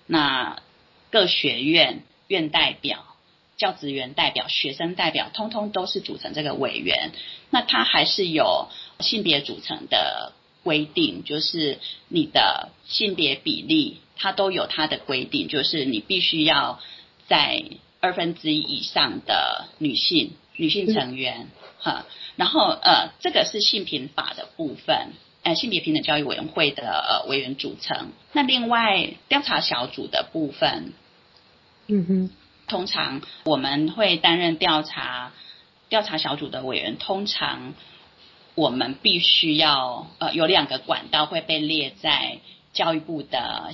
[0.07, 0.59] 那。
[1.17, 3.03] 各学院院代表、
[3.57, 7.13] 教职员代表、学生代表，通通都是组成这个委员。
[7.49, 8.69] 那它还是有
[9.01, 16.81] 性别组成的规定，就是你的性别比例，它都有它的规定，就是你必须要
[17.29, 17.65] 在
[18.01, 21.49] 二分之一以上的女性女性成员，
[21.79, 22.05] 哈。
[22.37, 25.15] 然后呃，这个是性平法的部分。
[25.45, 28.09] 呃，性别平等教育委员会的呃委员组成。
[28.33, 30.93] 那另外调查小组的部分，
[31.89, 32.31] 嗯哼，
[32.67, 35.33] 通常我们会担任调查
[35.89, 36.97] 调查小组的委员。
[36.99, 37.75] 通常
[38.55, 42.39] 我们必须要呃有两个管道会被列在
[42.73, 43.71] 教育部的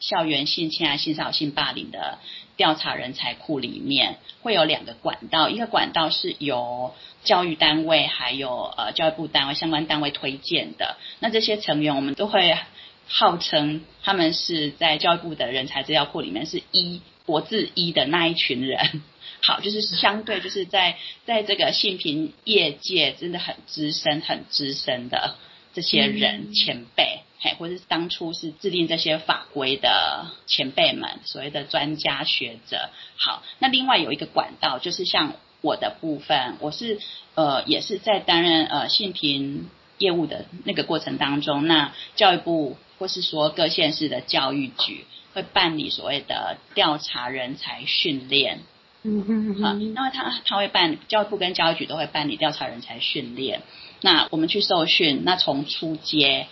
[0.00, 2.18] 校园性侵害、性骚扰、性霸凌的
[2.56, 6.94] 调查人才库里面，会有两个管道，一个管道是由。
[7.24, 12.58] 教育单位还有呃教育部单位相关单位推荐的，那这些成员我们都会
[13.06, 19.02] 号称他们是在教育部的人才资料库里面是一国字一的那一群人，
[19.42, 25.36] 好，就是相对就是在在这个性平业界真的很资深、很资深的
[25.74, 32.90] 这些人、嗯、前辈，嘿，或者是当初是制定这些法规的前辈们，所谓的专家学者。
[33.16, 36.98] 好，那另外有一个管道，就是像我的部分，我是
[37.34, 45.04] 呃也是在担任呃性平业务的那个过程当中，那教育部或是说各县市的教育局
[45.34, 48.60] 会办理所谓的调查人才训练。
[49.04, 53.62] 嗯嗯嗯，好，那么他他会办教育部跟教育局都会办理调查人才训练。
[54.00, 56.46] 那我们去受训，那从初阶、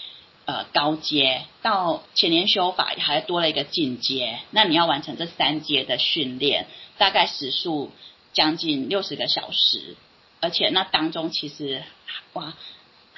[0.47, 4.41] 呃高阶到前年修法，还多了一个进阶。
[4.51, 6.67] 那你要完成这三阶的训练，
[6.99, 7.93] 大概时数
[8.33, 9.95] 将近六十个小时，
[10.41, 11.85] 而且那当中其实
[12.33, 12.55] 哇，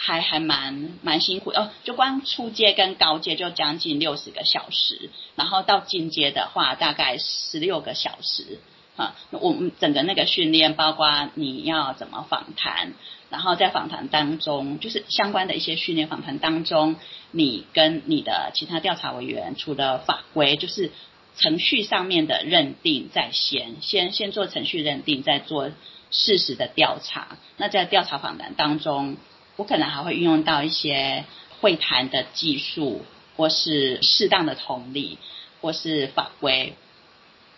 [0.04, 1.70] 还还蛮蛮辛苦哦。
[1.84, 8.58] 就光初阶跟高阶就将近六十个小时，然后到进阶的话，大概十六个小时。
[8.94, 12.92] 啊，我们整个那个训练，包括你要怎么访谈，
[13.30, 16.96] 然后在访谈当中，就是相关的一些训练访谈当中，
[17.30, 20.90] 你跟你的其他调查委员，除了法规，就是
[21.38, 25.70] 程序上面的认定在先，先先做程序认定，再做
[26.10, 27.38] 事实的调查。
[27.56, 29.16] 那在调查访谈当中，
[29.56, 31.24] 我可能还会运用到一些
[31.60, 33.02] 会谈的技术，
[33.36, 35.18] 或是适当的同理，
[35.60, 36.74] 或是法规。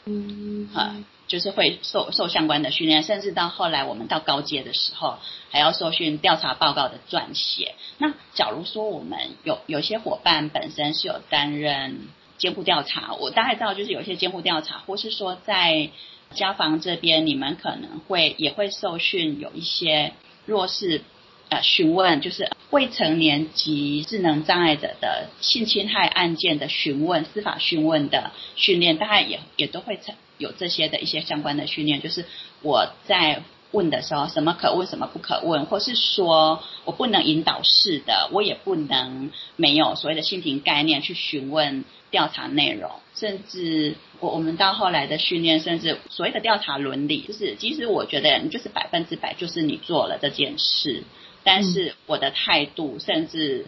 [0.04, 0.96] 嗯，啊。
[1.26, 5.16] 就是会受受相关的训练，甚至到后来我们到高阶的时候，
[5.50, 7.76] 还要受训调查报告的撰写。
[7.96, 15.88] 那假如说我们有有些伙伴本身是有担任监护调查，我大概知道就是有一些监护调查，或是说在
[16.34, 20.12] 家访这边，你们可能会也会受训有一些
[20.44, 21.02] 弱势
[21.48, 30.14] 呃询问，就是未成年及智能障碍者的性侵害案件的询问、司法询问的训练，大概也也都会成。
[30.36, 32.24] 有这些的一些相关的训练，就是
[32.60, 51.04] 我在问的时候，什么可问，什么不可问，或是说我不能引导式的，我也不能没有所谓的性平概念去询问调查内容，甚至我我们到后来的训练，甚至所谓的调查伦理，就是其实我觉得你就是百分之百就是你做了这件事，
[51.44, 53.66] 但是我的态度，甚至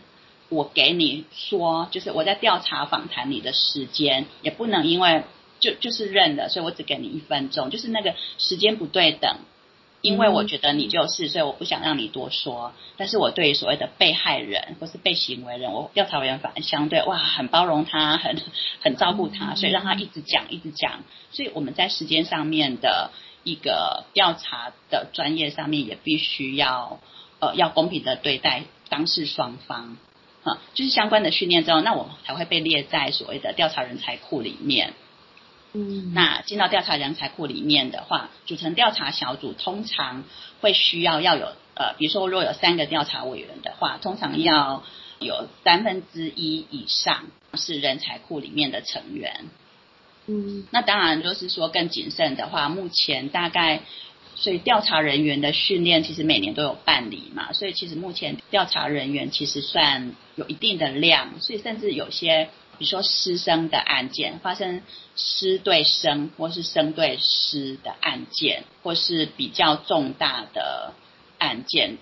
[0.48, 5.22] 我给你说，就是我在调查访谈你的时间，也不能因为。
[5.58, 9.38] 就就是认的，所以我只给你一分钟，就是那个时间不对等，
[10.02, 12.74] 因为我觉得你就是，所以我不想让你多说。
[12.98, 18.36] 但是我对于所谓的被害人或是被行为人，我调查委员反而相对哇，很包容他，很
[18.82, 21.04] 很照顾他，所以让他一直讲一直讲。
[21.32, 23.10] 所以我们在时间上面的
[23.42, 27.00] 一个调查的专业上面，也必须要
[27.40, 29.96] 呃要公平的对待当事双方，
[30.42, 34.94] 哈，就是相关的训练之后，那我们才会被列在所谓的调查人才库里面。
[35.72, 40.24] 嗯，那进到调查人才库里面的话，组成调查小组，通常
[40.60, 44.82] 会需要要有呃，比如说如果有三个调查委员的话，通常要
[45.18, 49.46] 有三分之一以上是人才库里面的成员。
[50.28, 53.82] 嗯，那当然就是说更谨慎的话，目前大概
[54.36, 62.48] 所以调查人员的训练其实每年都有办理嘛，所以其实目前调查人员其实算有一定的量，所以甚至有些。
[62.78, 64.82] 比如说师生的案件，发生
[65.16, 70.92] 师对生或是生对师的案件，或是比较重大的
[71.38, 71.96] 案件，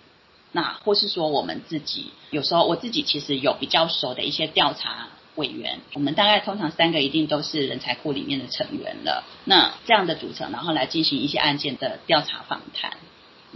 [0.50, 9.24] 那或是说我们自己有时候我自己其实有比较熟的一些调查委员，我们大概通常三个一定都是人才库里面的成员了。
[9.44, 12.92] 那这样的组成，然后来进行一些案件的调查访谈。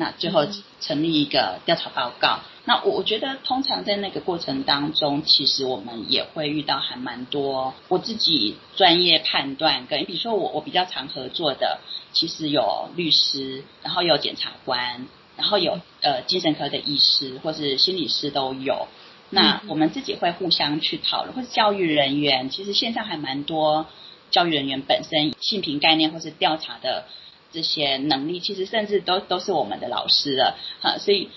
[0.00, 0.46] 那最后
[0.80, 2.38] 成立一个调查报告。
[2.64, 11.80] 那我我觉得，通常在那个过程当中，其实我们也会遇到还蛮多我自己专业判断跟，比如说我我比较常合作的，
[12.12, 18.86] 其实有律师，然后有检察官，然后有呃精神科的医师或是心理师都有。
[19.30, 23.86] 那我们自己会互相去讨论，或是教育人员，其实线上还蛮多
[24.30, 27.04] 教育人员本身性平概念或是调查的。
[27.50, 31.30] 这些能力其实甚至都都是我们的老师了，哈，所以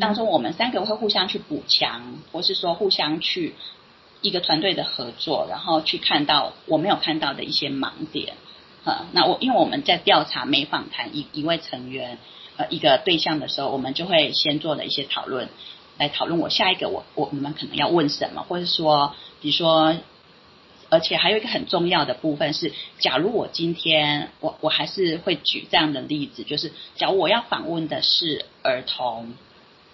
[0.00, 3.54] 当中我们三个会互相去补强，或是说互相去
[4.22, 8.34] 一个团队的合作，然后去看到我没有看到的一些盲点，
[8.82, 12.18] 哈，那我因为我们在调查每访谈一一位成员
[12.56, 15.48] 呃一个对象的时候，我们就会先做了一些讨论，
[15.98, 19.94] 来讨论我下一个我我你们可能要问什么，或者说比如说。
[20.94, 29.32] 而且还有一个很重要的部分是，假如我今天我我还是会举这样的例子，就是假如我要访问的是儿童，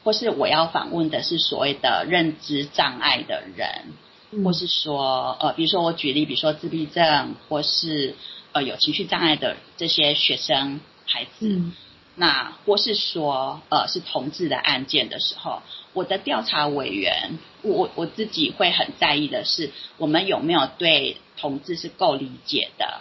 [0.02, 8.16] 或是我要访问的是所谓的认知障碍的人，或是说呃，比如说我举例，比如说自闭症或是
[8.50, 11.30] 呃有情绪障碍的这些学生，孩子。
[11.42, 11.72] 嗯
[12.20, 15.62] 那或是说，呃，是同志的案件的时候，
[15.98, 23.00] 我的调查委员，我我自己会很在意的是，我们有没有对同志是够理解的？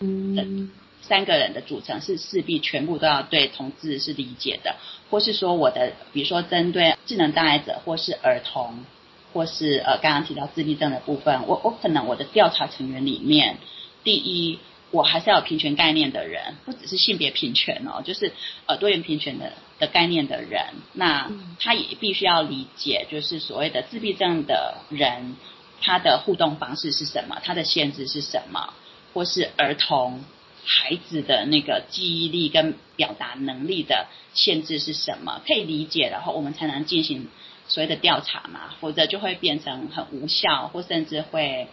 [0.00, 4.74] 嗯，三个人的组成是势必全部都要对同志是理解的，
[5.10, 8.84] 或是说我的，比如说针对智能障碍者，或是儿童，
[9.32, 13.58] 或是呃刚刚提到自闭症的部分，我我可能我的调查成员里面，
[14.02, 14.58] 第一。
[14.90, 18.30] 我还是要有平权概念的人，不只是性别平权哦，就是
[18.66, 25.36] 呃多元平权的的概念的人，那他也必须要理解，就是所谓的自闭症的人，
[25.80, 28.72] 他的互动方式是什么，他的限制是什么，
[29.12, 30.24] 或是儿童
[30.64, 37.28] 孩子的那个记忆力跟表达能力的限制是什么，可以理解，然后我们才能进行
[37.68, 41.68] 所谓的调查嘛，否则就会变成很无效，或甚至会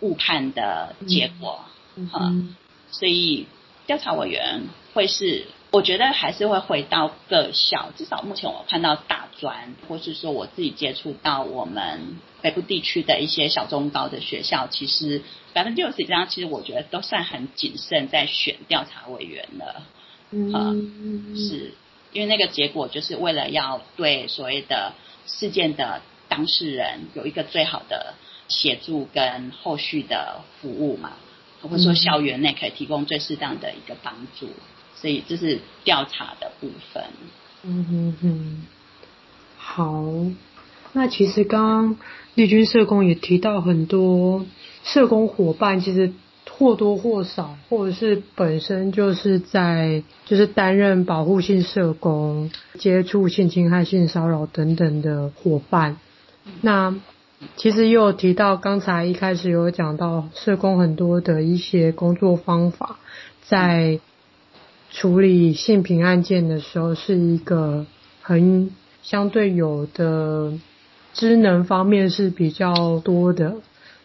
[0.00, 1.64] 误判的结果，
[1.96, 2.10] 嗯。
[2.14, 2.56] 嗯
[2.94, 3.46] 所以
[3.86, 15.22] 调查委员会是，我觉得还是会回到各校，至少目前我看到大专，或是说我自己接触到我们北部地区的一些小中高的学校，其实
[15.54, 19.82] 百分之六十以上，其实我觉得都算很谨慎在选调查委员了。
[20.30, 21.72] 嗯，是
[22.12, 24.92] 因为那个结果就是为了要对所谓的
[25.26, 28.12] 事件的当事人有一个最好的
[28.46, 31.12] 协助跟后续的服务嘛。
[31.62, 34.50] 或者说校园内可以提供最适当的一个帮助，
[35.02, 37.02] 所以这是调查的部分。
[37.64, 38.62] 嗯哼哼，
[39.58, 40.04] 好。
[40.94, 41.96] 那其实刚刚
[42.34, 44.46] 丽君社工也提到很多
[44.84, 46.12] 社工伙伴，其实
[46.50, 55.96] 或多或少，或者是本身就是在就是担任保护性社工、接触性侵害、性骚扰等等的伙伴。
[56.60, 56.94] 那
[57.56, 62.98] 其实又提到，刚才一开始有讲到社工很多的一些工作方法，
[63.40, 63.98] 在
[64.92, 67.86] 处理性平案件的时候，是一个
[68.20, 68.70] 很
[69.02, 70.52] 相对有的
[71.12, 73.56] 职能方面是比较多的。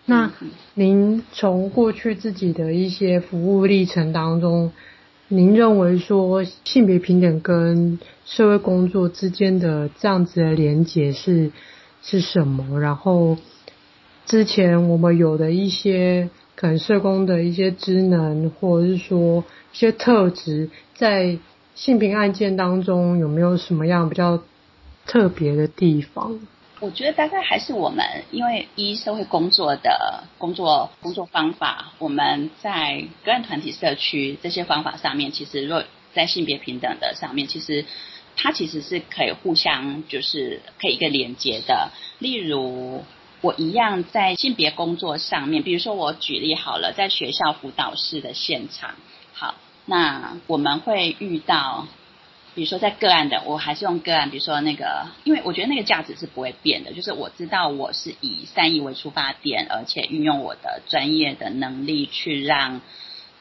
[0.06, 0.32] 那
[0.74, 4.72] 您从过去自己的一些服务历程当中，
[5.28, 11.52] 您认为说性别平等跟社会工作之间的这样子的连结是？
[12.04, 12.80] 是什么？
[12.80, 13.38] 然后
[14.26, 19.44] 之前我们有的一些可能社工的一些职能，或者是说一
[19.78, 21.38] 些特质，在
[21.76, 24.42] 性平案件当中有没有什么样比较
[25.06, 26.40] 特别的地方？
[26.80, 37.86] 我觉得大概还是我们因为一社会工作的工作工作方法，我们在个人团体社区这些方法上面，其实若在性别平等的上面，其实。
[38.40, 41.90] 它其实是可以互相，就是可以一个连接的。
[42.20, 43.04] 例如，
[43.42, 48.92] 我一样在性别工作上面，比如说我举例好了，在学校辅导室的现场，
[49.34, 49.56] 好，
[49.88, 51.88] 那我们会遇到，
[52.54, 62.82] 比如说在个案的，我还是用个案，比如说那个，因为我觉得那个价值是不会变的，就是我知道我是以善意为出发点，而且运用我的专业的能力去让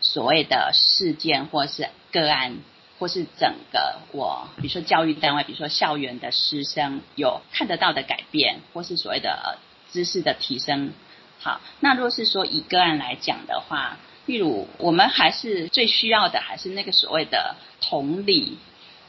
[0.00, 2.56] 所谓的事件或是个案。
[2.98, 9.58] 或是整个我，比如说教育单位，比如说校园的师生有看得到的改变，或是所谓的
[9.92, 10.94] 知识的提升。
[11.38, 18.58] 好，那如果是说以个案来讲的话，例如我们还是最需要的，还是那个所谓的同理。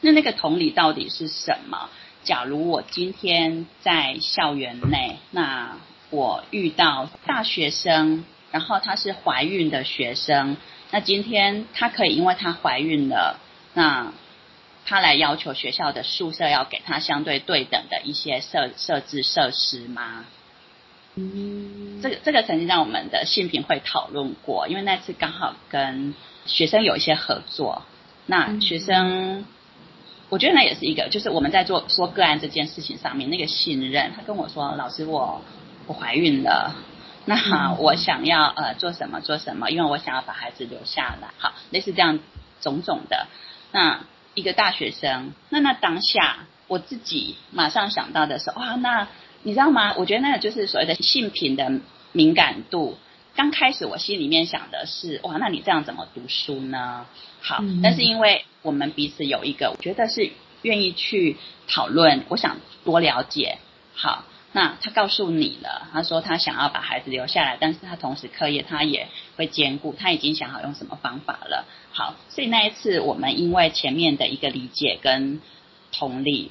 [0.00, 1.90] 那那个同理到底是什么？
[2.24, 5.76] 假如我今天在校园内，那
[6.10, 10.56] 我遇到大学生，然后她是怀孕的学生，
[10.90, 13.38] 那今天她可以因为她怀孕了。
[13.74, 14.12] 那
[14.84, 20.24] 他来要求学校的宿舍要给他相对对等的一些设设置设施吗？
[21.18, 26.14] 嗯，这个这个曾经在我们的性平会讨论过，因为那次刚好跟
[26.46, 27.82] 学生有一些合作。
[28.26, 29.44] 那学生，
[30.28, 34.12] 我觉得那也是一个，就是我们在做说个案这件事情上面那个信任。
[34.14, 35.42] 他跟我说：“老师，我
[35.86, 36.76] 我怀孕了，
[37.24, 42.20] 那我想要呃做什么做什么，因为我想要把孩子留下来。”好，类似这样
[42.60, 43.26] 种种的。
[43.72, 44.00] 那
[44.34, 49.08] 一个大学生，那那当下我自己马上想到的是，哇，那
[49.42, 49.94] 你知道吗？
[49.96, 51.80] 我觉得那个就是所谓的性品的
[52.12, 52.98] 敏感度。
[53.34, 57.06] 刚开始我心里面想的是，哇，那你这样怎么读书呢？
[57.40, 60.30] 好，但是因为我们彼此有一个，我觉得是
[60.62, 61.36] 愿意去
[61.66, 63.58] 讨论，我想多了解。
[63.94, 64.24] 好。
[64.50, 71.66] 那他告诉你了，他说他想要把孩子留下来，但是他同时课业他也会兼顾，他已经想好用什么方法了。
[71.92, 75.42] 好，所以那一次我们因为前面的一个理解跟
[75.92, 76.50] 同理，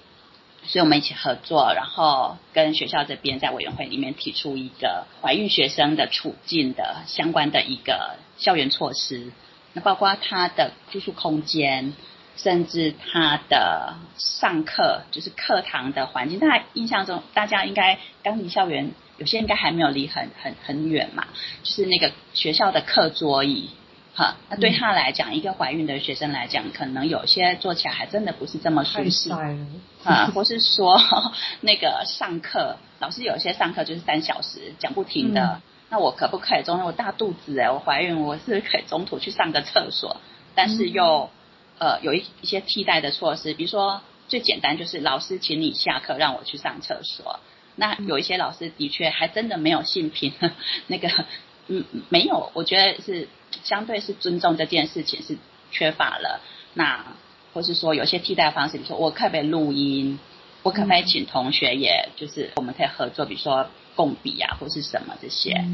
[0.68, 9.32] 所以我们一起合作，然后跟学校这边在委员会里面提出一个怀孕学生的处境的相关的一个校园措施。
[9.74, 11.94] 那包括他的住宿空间，
[12.36, 16.40] 甚至他的上课，就是课堂的环境。
[16.40, 21.28] 大家印象中，大家应该刚离校园，有些应该还没有离很很很远嘛，
[21.64, 23.70] 就是那个学校的课桌椅。
[24.18, 29.30] 哈，那对他来讲，一个怀孕的学生来讲，可能有些做起来还真的不是这么舒适。
[30.04, 31.00] 啊，或是说
[31.62, 40.18] 那个上课，老师有些上课就是三小时讲不停的，嗯、那我可不可以中间我大肚子哎，我怀孕，我是可以中途去上个厕所？
[40.56, 41.30] 但是又
[41.78, 47.40] 呃有一一些替代的措施，比如说最简单就是老师请你下课让我去上厕所。
[47.76, 50.34] 那有一些老师的确还真的没有性平，
[50.88, 51.08] 那个
[51.68, 53.28] 嗯没有，我觉得是。
[53.64, 55.38] 相对是尊重这件事情是
[55.72, 56.42] 缺乏了，
[56.74, 57.06] 那
[57.54, 60.20] 或是说有些替代方式，比如说我可不可以录音，
[60.64, 65.66] 我可不可以请同学，也就是我们可以合作，比如说共笔啊，或是什么这些。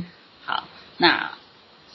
[0.46, 0.66] 好，
[0.98, 1.34] 那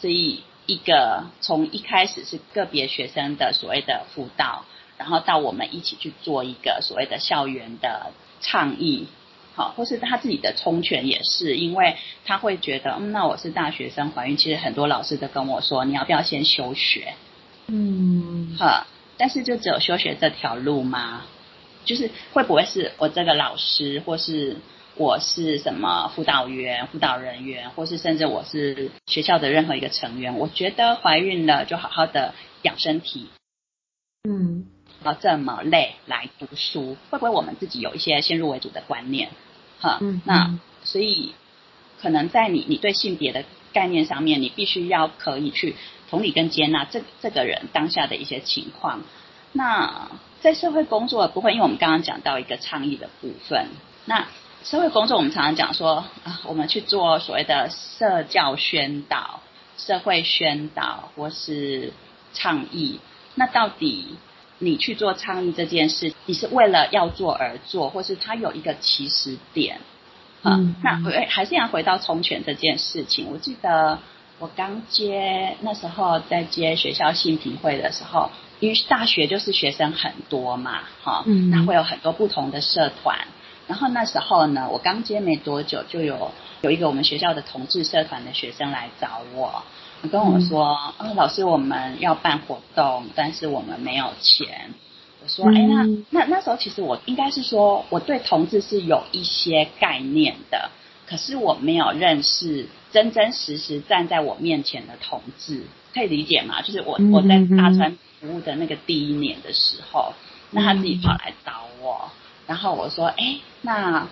[0.00, 4.64] 所以一个从一开始是个别学生的所谓的辅导，
[4.98, 9.06] 然后到我们一起去做一个所谓的校园的倡议。
[9.58, 17.14] 好，或是他自己的充权也是，因为他会觉得，嗯，那我是大学生怀孕，其实很多老师都跟我说，你要不要先休学？
[17.66, 18.86] 嗯，哈，
[19.16, 21.26] 但是就只有休学这条路吗？
[21.84, 24.58] 就是会不会是我这个老师，或是
[24.94, 32.32] 我是什么辅导员、辅导人员，或是甚至我是学校的任何一个成员，我觉得怀孕了就好好的
[32.62, 33.28] 养身体。
[34.28, 34.66] 嗯，
[35.04, 39.30] 要这么累来读书，会不会我们自己有一些先入为主的观念？
[39.80, 41.34] 哈，嗯，那所以
[42.00, 45.76] 可能在你你对性别的概念上面，你必须要可以去
[46.10, 49.00] 同理跟接纳这这个人当下的一些情况。
[49.52, 50.08] 那
[50.40, 53.68] 在社会工作的部分，因为我们刚刚讲到一个倡议的部分，
[54.04, 54.26] 那
[54.64, 59.40] 社会工作我们常常讲说啊，我们去做所谓的社教宣导、
[59.76, 61.92] 社会宣导或是
[62.32, 63.00] 倡议，
[63.34, 64.16] 那到底？
[64.60, 69.80] 你去做倡议这件事，你是为了要做而做，或是它有一个起始点，
[70.42, 73.28] 啊、嗯，那还是要回到充权这件事情。
[73.30, 73.98] 我记得
[74.38, 83.28] 我刚接那时候在接学校性评会的时候，因为大学就是学生很多嘛，哈，嗯，那会有很多不同的社团，
[83.68, 86.32] 然后那时候呢，我刚接没多久，就有
[86.62, 89.62] 有一个我们学校的同志社团的学生来找我。
[90.06, 94.72] 跟我说，嗯、哦，老师，我们要办活动，但是我们没有钱。
[95.20, 100.70] 我说，哎，那那那时候其实我应该是说，我对同志是有一些概念的，
[101.06, 106.62] 可是我没有认识真真实实站在我面前的同志，可以理解吗？
[106.62, 110.14] 就是我我在大川服务的那个第一年的时候，
[110.52, 112.08] 那他自己跑来找我，
[112.46, 114.06] 然后我说，哎，那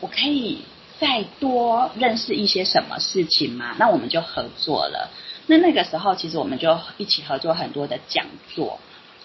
[0.00, 0.62] 我可以
[0.98, 3.76] 再多认识一些什么事情吗？
[3.78, 5.08] 那我们就合作了。
[5.50, 8.78] 那那个时候，其实我们就一起合作很多的讲座，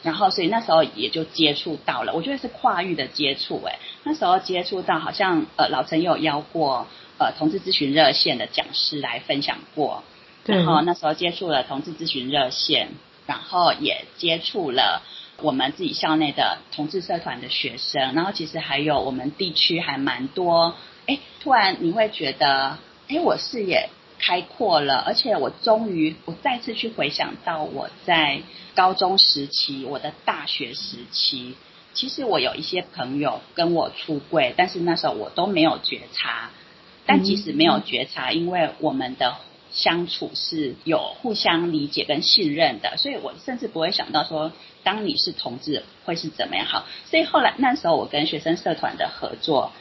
[0.03, 6.87] 然后所以那时候也就接触到了，我觉得是跨域的接触，诶，那时候接触到好像呃老陈有邀过
[7.19, 10.01] 呃同志咨询热线的讲师来分享过，
[10.45, 12.87] 然后那时候接触了同志咨询热线，
[13.27, 15.01] 然后也接触了
[15.41, 20.75] 我们自己校内的同志社团的学生，然后其实还有我们地区还蛮多，
[21.07, 22.77] 诶，突然你会觉得，
[23.09, 23.89] 哎，我视野。
[24.25, 28.41] 开阔了，而且我终于，我再次去回想到我在
[28.73, 31.55] 高中时期，我的大学时期，
[31.93, 36.51] 其实我有一些朋友跟我出柜，但是那时候我都没有觉察。
[37.05, 39.35] 但即使没有觉察，因为我们的
[39.73, 44.53] 相处是有互相理解跟信任的，所以我甚至不会想到说，
[44.83, 46.65] 当你是同志会是怎么样。
[46.65, 49.73] 好，所以后来那时候我跟学生社团的合作，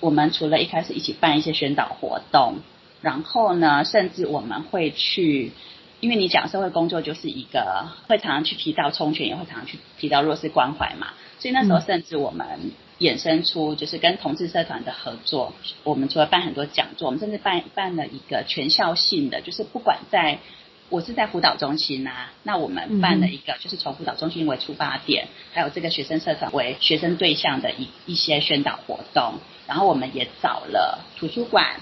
[0.00, 2.60] 我们除了一开始一起办一些宣导活动。
[3.02, 5.52] 然后呢，甚至我们会去，
[6.00, 11.08] 因为你讲社会工作就是一个会常常去提到充权，也会常常去提到弱势关怀嘛。
[11.38, 12.46] 所以那时候，甚至我们
[12.98, 15.54] 衍生出就是跟同志社团的合作。
[15.82, 20.38] 我们除了办很多讲座，我们甚至办办了一个全校性的，就是不管在
[20.90, 29.34] 我是在辅导中心呐、啊，那我们办了一个就是从辅导中心为出发点，还有这个学生社团为学生对象的一一些宣导活动。
[29.66, 31.80] 然后我们也找了图书馆。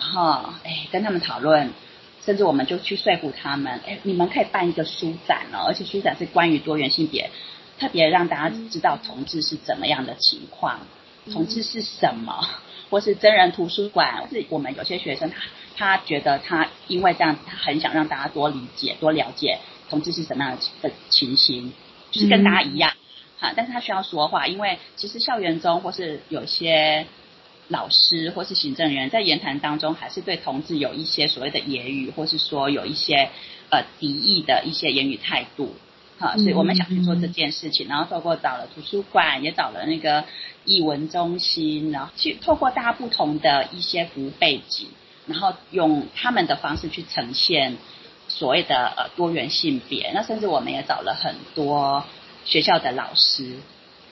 [0.00, 1.70] 然后，哎，跟他们讨论，
[2.24, 7.30] 甚至我们就去说服他们，哎，你们可以办一个书展哦，而且书展是关于多元性别，
[7.78, 10.80] 特别让大家知道同志是怎么样的情况，
[11.30, 12.48] 同志是什么，
[12.88, 15.36] 或是真人图书馆，是我们有些学生他
[15.76, 19.58] 他觉得他因为这样，他很想让大家多理解、多了解
[19.90, 21.74] 同志是什么样的情形，
[22.10, 22.94] 就是跟大家一样，
[23.38, 27.06] 哈，但是他需要说话，因为其实校园中或是有些。
[27.70, 33.30] 老师或是行政人员在言谈当中，还是对同志有一些所谓的言语，或是说有一些
[33.70, 35.74] 呃敌意的一些言语态度。
[36.18, 40.24] 好，所以我们想去做这件事情，然后透过找了图书馆，也找了那个
[40.66, 44.88] 译文中心，然后去透过大家不同的一些服务背景，
[45.26, 47.78] 然后用他们的方式去呈现
[48.28, 50.10] 所谓的呃多元性别。
[50.12, 52.04] 那甚至我们也找了很多
[52.44, 53.56] 学校的老师，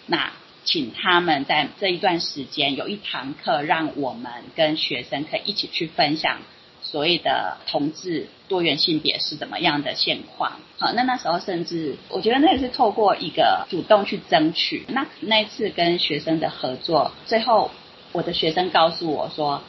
[0.06, 0.32] 那
[0.68, 6.40] 请他们在这一段时间有一堂课，让我们跟学生可以一起去分享。
[6.82, 10.60] 所谓的同志多元性别是怎么样的现况？
[10.78, 14.84] 好，那那时候甚至我觉得那也是透过一个主动去争取。
[14.88, 17.70] 那那一次跟学生的合作，最后
[18.12, 19.62] 我的学生告诉我说：“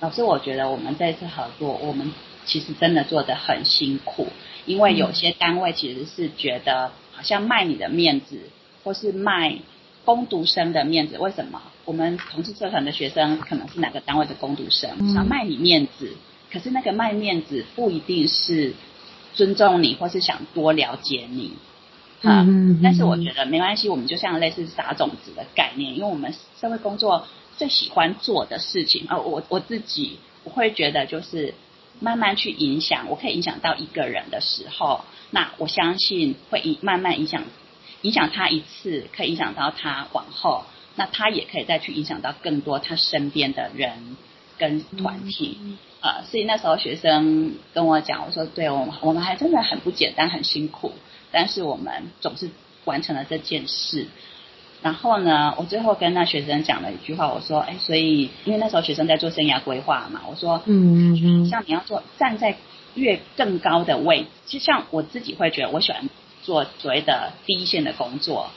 [0.00, 2.12] 老师，我觉得我们这次合作，我们
[2.44, 4.26] 其实真的做得很辛苦，
[4.66, 8.50] 因为有些单位其实是觉得好像卖你的面子，
[8.82, 9.56] 或是卖
[10.14, 11.18] 工读生的面子。
[11.18, 11.62] 为什么？
[11.84, 16.16] 我们同志社团的学生可能是哪个单位的工读生，想卖你面子。”
[16.52, 18.74] 可是那个卖面子不一定是
[19.34, 21.52] 尊重你，或是想多了解你，
[22.22, 22.80] 啊、嗯嗯。
[22.82, 27.24] 但是我觉得没关系，我们就像类似撒种子的概念，因为我们社会工作
[27.56, 31.54] 最喜欢做的事情啊，我我自己我会觉得就是
[32.00, 37.44] 慢慢去影响，我可以影响到一个人的时候，那我相信会影慢慢影响
[38.02, 40.64] 影响他一次，可以影响到他往后，
[40.96, 44.16] 那他也可以再去影响到更多他身边的人
[44.58, 45.58] 跟团体。
[45.62, 50.94] 嗯啊，所以那时候学生跟我讲，我说对，我们我们还真的很不简单，很辛苦，
[51.30, 52.48] 但是我们总是
[52.86, 54.06] 完成了这件事。
[54.80, 62.56] 然后呢，我最后跟那学生讲了一句话，我说，哎，所以因为那时候学生在做生涯规划嘛，我说，嗯嗯嗯，像你要做站在
[62.94, 66.08] 越更高的位置，其实像我自己会觉得，我喜欢
[66.42, 68.50] 做所谓的第一线的工作，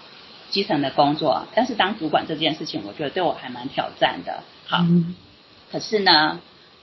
[0.50, 4.44] 基层的工作，但是当主管这件事情，我觉得对我还蛮挑战的。
[4.66, 5.16] 好，嗯、
[5.72, 6.40] 可是呢。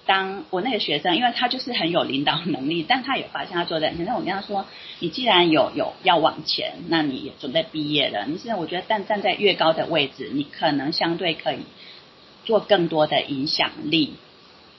[0.07, 4.05] 当我那个学生，因为他就是很有领导能力， 但他也发现他做的很好。
[4.07, 4.67] 那我跟他说
[4.99, 8.25] ：“你既然有有要往前，那你也准备毕业了。
[8.27, 11.59] 你现在我觉得，但站在越高的位置，你可能相对可以
[12.45, 14.15] 做更多的影响力。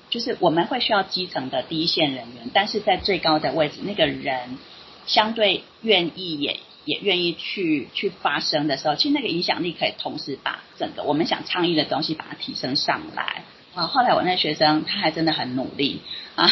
[0.10, 4.58] 就是我们会需要基层的第一线人员，但是在最高的位置，那个人
[5.06, 13.44] 相对愿意也也愿意去去发声的时候，其实那个影响力可以同时把整个我们想倡议的东西把它提升上来。”
[13.74, 16.02] 啊，后来我那学生他还真的很努力
[16.36, 16.52] 啊，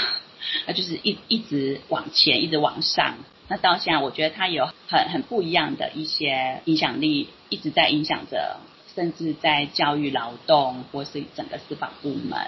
[0.65, 3.15] 他就是一一直往前，一直往上。
[3.49, 8.57] 那到现在，我觉得他有很很不一样的一些影响力，一直在影响着，
[8.95, 12.39] 甚至在教育、劳动或是整个司法部门。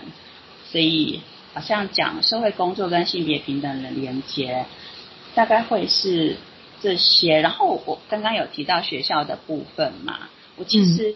[0.71, 1.19] 所以，
[1.53, 4.65] 好像讲社会工作跟性别平等的连接，
[5.35, 6.37] 大概会是
[6.81, 7.41] 这些。
[7.41, 11.15] 然后我刚刚有提到学校的部分嘛，我其实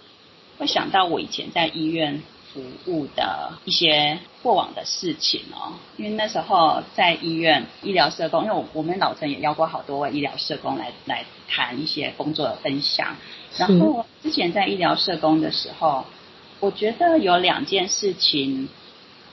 [0.57, 2.22] 会想到我以前在医院。
[2.55, 13.18] 服务的一些过往的事情哦，因为那时候在医院医疗社工，因为我我们老陈也邀过好多位医疗社工来来谈一些工作的分享。
[13.57, 16.05] 然后之前在医疗社工的时候，
[16.61, 18.70] 我觉得有两件事情，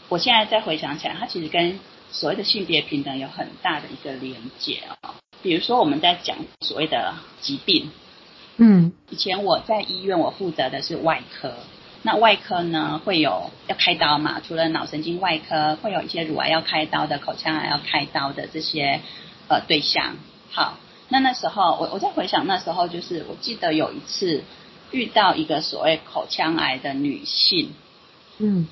[0.09, 1.79] 我现在再回想起来，它其实跟
[2.13, 5.15] 所谓的性别平等有很大的一个连结哦。
[5.43, 7.91] 比如说我们在讲所谓的疾病，
[8.59, 11.55] 嗯，以前我在医院我负责的是外科。
[12.05, 14.41] 那外科呢，会有要开刀嘛？
[14.41, 19.01] 除了脑神经外科，会有一些乳癌要开刀的、口腔癌要开刀的这些
[19.49, 20.17] 呃对象。
[20.51, 24.43] 好，那那时候我我在回想那时候，就是我记得有一次
[24.91, 27.73] 遇到一个所谓口腔癌的女性，
[28.39, 28.67] 嗯，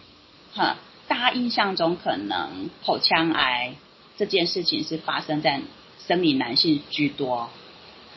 [0.53, 0.77] 哈，
[1.11, 3.75] 大家印象中可能口腔癌
[4.17, 5.61] 这件事情是发生在
[6.07, 7.51] 生理男性居多，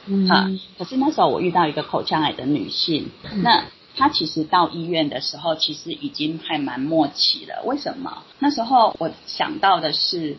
[0.06, 3.66] 嗯，哈，可是那时候我遇到一个口腔癌的女性，嗯、那。
[3.96, 7.62] 她其实到医院的时候，其实已经还蛮末期了。
[7.64, 8.24] 为什么？
[8.40, 10.36] 那时候我想到的是，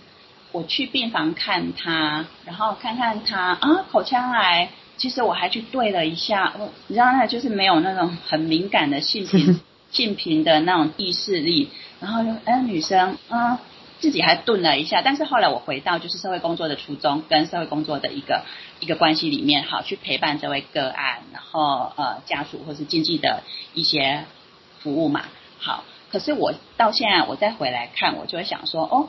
[0.51, 4.71] 我去病房看她，然后看看她啊，口腔癌。
[4.97, 9.61] 其实我还去对了一下，我你知道，那就是没有那种很敏感的性平
[9.95, 11.71] 性平的那种意识力。
[12.01, 13.59] 然后就哎，女生啊。
[14.01, 18.43] 自己还顿了一下，但是后来我回到就是社会工作的初衷跟社会工作的一个
[18.81, 24.25] 一个关系里面，好去陪伴这位个案，然后呃家属或是经济的一些
[24.81, 25.25] 服务嘛。
[25.59, 29.09] 好，可是我到现在我再回来看，我就会想说，哦，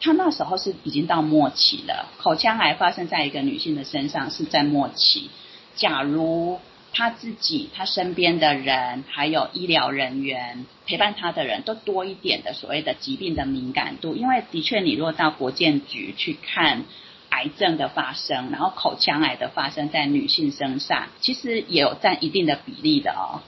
[0.00, 5.28] 他那时候是已经到末期了，口腔癌发生在一个女性的身上是在末期。
[5.74, 6.60] 假如
[6.92, 16.84] 他自己、他身边的人，还有医疗人员陪伴他的人都多一点的所谓的疾病的敏感度，因为的确，你若到国健局去看
[17.28, 23.42] 癌症的发生，然后口腔癌的发生在女性身上，其实也有占一定的比例的哦。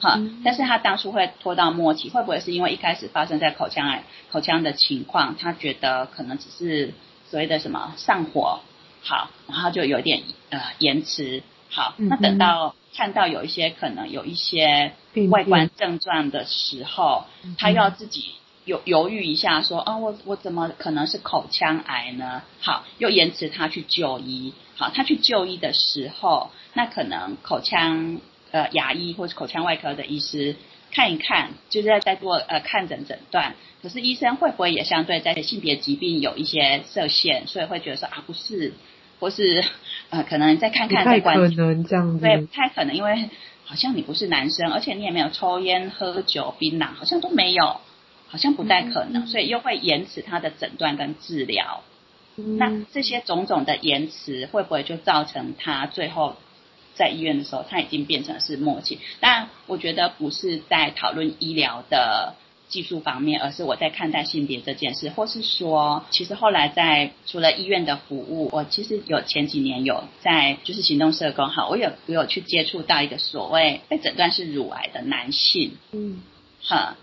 [0.00, 6.94] 哈，但是他当初会拖到末期，会不会是因为一开始发生在口腔癌口腔的情况，他觉得可能只是
[7.30, 8.60] 所谓的什么上火，
[9.02, 11.42] 好，然后就有点呃延迟，
[11.74, 14.92] 好，那等到看到有一些可能有一些
[15.28, 17.24] 外观症状的时候，
[17.58, 22.42] 他要自己犹犹豫一下说，说啊我我怎么可能是口腔癌呢？
[22.60, 28.20] 好，又延迟他去就医，好，他去就医的时候，那可能口腔。
[28.54, 30.54] 呃，牙医或是口腔外科的医师
[30.92, 33.56] 看一看，就是在在做呃看诊诊断。
[33.82, 38.74] 可是医生会不会也相对在性别疾病有一些设限，所以会觉得说啊不是，
[39.18, 39.64] 或是
[40.14, 41.36] 呃可能再看看再关。
[41.36, 42.20] 不太可能这样子。
[42.24, 43.28] 对，不太可能，因为
[43.64, 47.80] 好像你不是男生，而且你也没有抽烟、喝酒、槟榔，好像都没有，
[48.28, 51.82] 好像不太可能，嗯、所以又会延迟他的诊断跟治疗。
[52.36, 56.36] 嗯、那这些种种的延迟，会不会就造成他最后？
[56.96, 59.00] 在医院的时候，他已经变成是末期。
[59.18, 62.36] 但我觉得不是在讨论医疗的
[62.74, 76.20] 技术方面，而是我在看待性别这件事，或是说，其实后来在除了医院的服务，我其实有前几年有在就是行动社工哈，我有我有去接触到一个所谓被诊断是乳癌的男性，嗯，
[76.60, 76.96] 哈，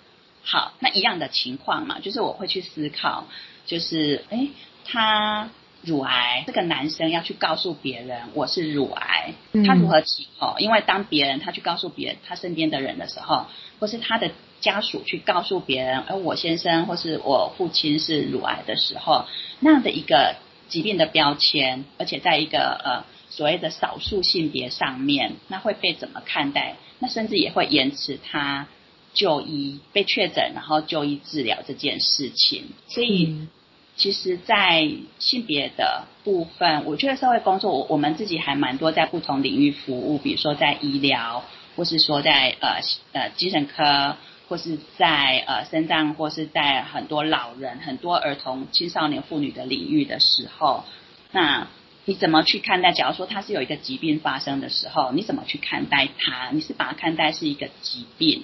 [0.43, 3.27] 好，那一样的情况嘛，就是我会去思考，
[3.65, 4.49] 就是哎
[4.83, 5.49] 他。
[5.83, 9.33] 乳癌，这个男生要去告诉别人我是乳癌，
[9.65, 10.53] 他如何起头？
[10.59, 13.47] 因为当别人他去告诉别人他身边的人的时候，
[13.79, 14.29] 或是他的
[14.61, 19.25] 家属去告诉别人，而我先生或是我父亲是乳癌的时候，
[19.59, 20.35] 那样的一个
[20.69, 26.75] 疾病的标签，而且在一个呃所谓的少数性别上面，那会被怎么看待？
[26.99, 28.67] 那甚至也会延迟他
[29.13, 33.25] 就医被确诊，然后就医治疗这件事情，所以。
[33.25, 33.49] 嗯
[33.97, 34.89] 其实，在
[35.19, 41.43] 性别的部分，我觉得社会工作，我我们自己还蛮多在不同领域服务，比如说在医疗，
[41.75, 42.79] 或是说在呃
[43.11, 44.15] 呃精神科，
[44.51, 50.83] 或是在呃身障，或是在很多老人、很多儿童、青少年、妇女的领域的时候，
[51.31, 51.69] 那
[52.03, 52.91] 你怎么去看待？
[52.91, 56.49] 假如说他是有一个疾病发生的时候，你怎么去看待他？
[56.51, 58.43] 你是把它看待是一个疾病，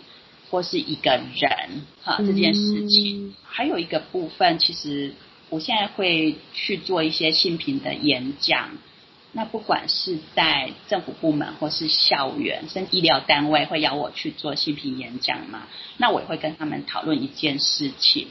[0.49, 1.81] 或是一个人？
[2.01, 5.13] 哈，这件事情，还有一个部分，其实。
[5.49, 8.71] 我现在会去做一些性平的演讲，
[9.33, 15.67] 那不管是在政府部门或是校园，甚至医疗单位会邀我去做性平演讲嘛，
[15.97, 18.27] 那我也会跟他们讨论一件事情，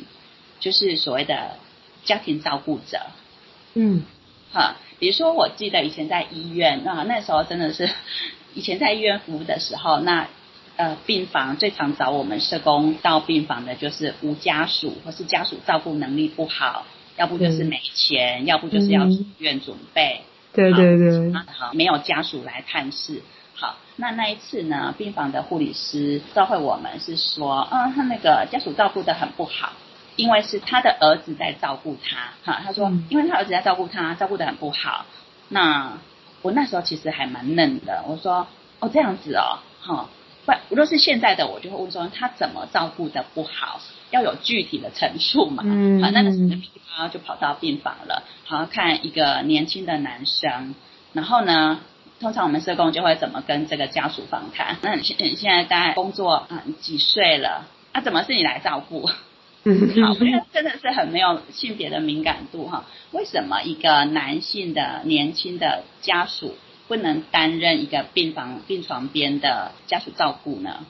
[0.59, 1.59] 就是所谓的
[2.05, 3.01] 家庭照顾者。
[3.75, 4.03] 嗯，
[4.53, 7.89] 哈，比如说我记得以前在医院，那那时候真的是
[8.55, 10.29] 以前在医院服务的时候，那
[10.77, 16.87] 呃病房最常找我们社工到病房的就是无家属或是家属照顾能力不好。
[17.19, 20.21] 要不就是没钱，嗯、要不就是要住院准备。
[20.57, 21.33] 对对对。
[21.33, 23.23] 好，没有家属来探视。
[23.55, 29.73] 好，那那一次呢，病房的护理师教会我们是说，嗯，他那个家属照顾得很不好，
[30.17, 32.33] 因为是他的儿子在照顾他。
[32.45, 35.07] 哈，他说，因为他儿子在照顾他，照顾得很不好。
[35.49, 35.93] 那
[36.43, 38.47] 我那时候其实还蛮嫩的，我说，
[38.81, 40.09] 哦，这样子哦，哈。
[40.45, 43.81] 不，如果是现在的我，就会问说他怎么照顾得不好，
[44.11, 45.63] 要有具体的陈述嘛。
[45.67, 46.61] 嗯，好，那个时
[46.97, 50.75] 候就跑到病房了，好看一个年轻的男生，
[51.13, 51.81] 然后呢，
[52.21, 54.77] 通常我们社工就会怎么跟这个家属访谈？
[54.83, 57.67] 那你现你现在大概工作啊几岁了？
[57.93, 59.09] 啊，怎么是你来照顾？
[59.65, 62.85] 嗯， 好，我觉得真的是很没有性别的敏感度哈。
[63.13, 66.57] 为什么一个男性的年轻的家属？
[66.89, 70.87] 不能担任一个病房病床边的家属照顾呢？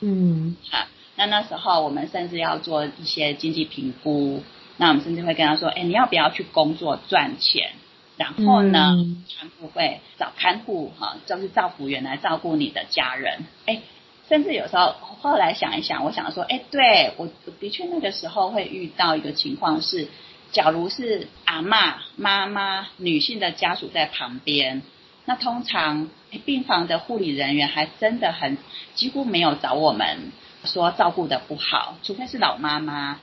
[0.00, 0.86] 嗯，好，
[1.16, 4.42] 那那时候我们甚至要做一些经济评估，
[4.76, 7.72] 那我们甚至会跟他说，哎，你要不要去工作赚钱？
[8.16, 8.96] 然后呢，
[9.38, 13.44] 看护会找看护哈，就是照顾员来照顾你的家人。
[13.66, 13.80] 哎，
[14.28, 20.06] 甚至有时候后来想一想，我想说，哎，对我我的确那个时候会遇到一个情况是，
[20.52, 24.82] 假如是阿嬷、妈妈、女性的家属在旁边。
[25.24, 26.08] 那通常，
[26.44, 28.58] 病房的护理人员还真的很
[28.94, 30.32] 几乎没有找我们
[30.64, 33.20] 说照顾得不好，除非是老妈妈，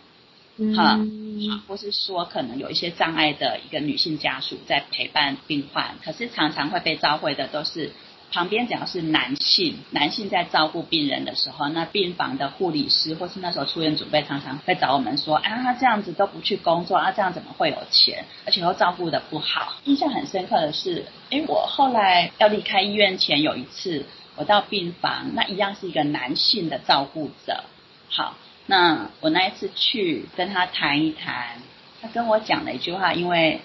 [0.76, 7.92] 哈、嗯，或是说可能有一些障碍的一个女性家属在陪伴病患，可是常常会被召回的都是。
[8.34, 18.24] 旁边只要是男性，男性在照顾病人的时候，那病房的护理师或是那时候出院准备，常常会找我们说：“啊，他这样子都不去工作，啊，这样怎么会有钱？
[18.46, 24.06] 而且又照顾得不好。”印象很深刻的是，诶，我后来要离开医院前有一次，
[24.42, 27.64] 我到病房，那一样是一个男性的照顾者。
[28.10, 28.36] 好，
[28.66, 31.60] 那我那一次去跟他谈一谈，
[32.02, 33.62] 他跟我讲了一句话，因为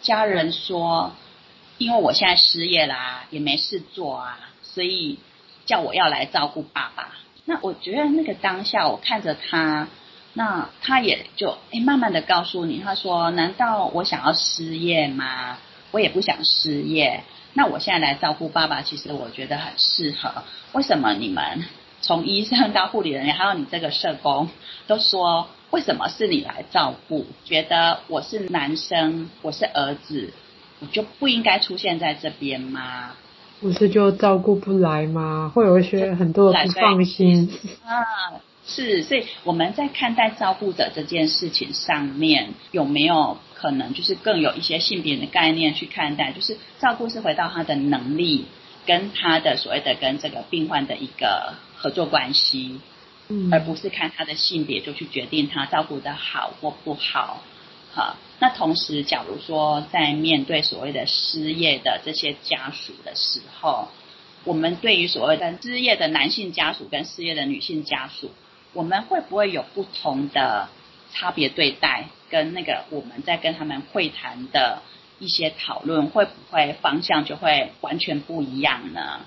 [0.00, 1.12] 家人说。
[1.78, 5.18] 因为我现在失业啦，也没事做啊，所以
[5.66, 7.08] 叫我要来照顾爸爸。
[7.44, 9.88] 那我觉得那个当下，我看着他，
[10.34, 15.58] 那他也就哎慢慢的告诉你，他说：“难道我想要失业吗？
[15.90, 17.24] 我也不想失业。
[17.54, 20.42] 那我现在来照顾爸爸，其实我觉得很适合。
[20.72, 21.64] 为什么你们
[22.00, 24.48] 从医生到护理人员，还有你这个社工，
[24.86, 27.26] 都说为什么是你来照顾？
[27.44, 30.32] 觉得我是男生，我是儿子，
[30.80, 33.10] 我就不应该出现在这边吗？”
[33.60, 35.52] 不是就照顾不来吗？
[35.54, 37.48] 会有一些很多的不放心。
[37.84, 38.02] 啊，
[38.66, 46.32] 是，所以我们在看待照顾者这件事情上面，有没有可能就是更有一些性别的概念去看待？
[46.32, 48.46] 就是照顾是回到他的能力，
[48.84, 52.80] 跟他的所谓的跟这个病患的一个合作关系，
[53.28, 57.40] 嗯，而不是看他的性别就去决定他照顾得好或不好。
[57.92, 63.86] 好，那同时，假如说在面对所谓的失业的这些家属的时候，
[64.42, 68.32] 我们对于所谓的失业的男性家属跟失业的女性家属，
[68.72, 70.68] 我们会不会有不同的
[71.12, 72.06] 差别对待？
[72.30, 74.82] 跟那个我们在跟他们会谈的
[75.18, 79.20] 一些讨论，会不会方向就会完全不一样呢？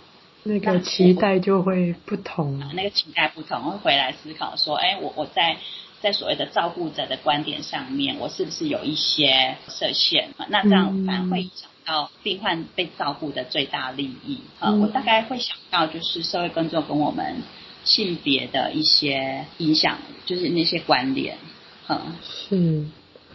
[0.43, 5.57] 那个期待就会不同，那个期待不同，会回来思考说，哎，我我在。
[6.01, 10.27] 在所谓的照顾者的观点上面，我是不是有一些设限？
[10.49, 14.41] 那这样反而会影响到病患被照顾的最大利益。
[14.59, 17.41] 啊、嗯，我大概会想到就是社会工作跟我们
[17.85, 21.39] 性别的一些影响，就是那些关联。
[21.87, 22.83] 嗯，是。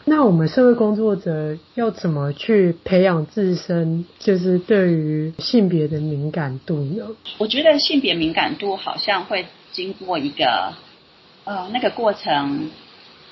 [0.04, 7.06] 那我们社会工作者要怎么去培养自身，就是对于性别的敏感度呢？
[7.38, 10.72] 我觉得性别敏感度好像会经过一个。
[11.42, 12.70] 呃，那个过程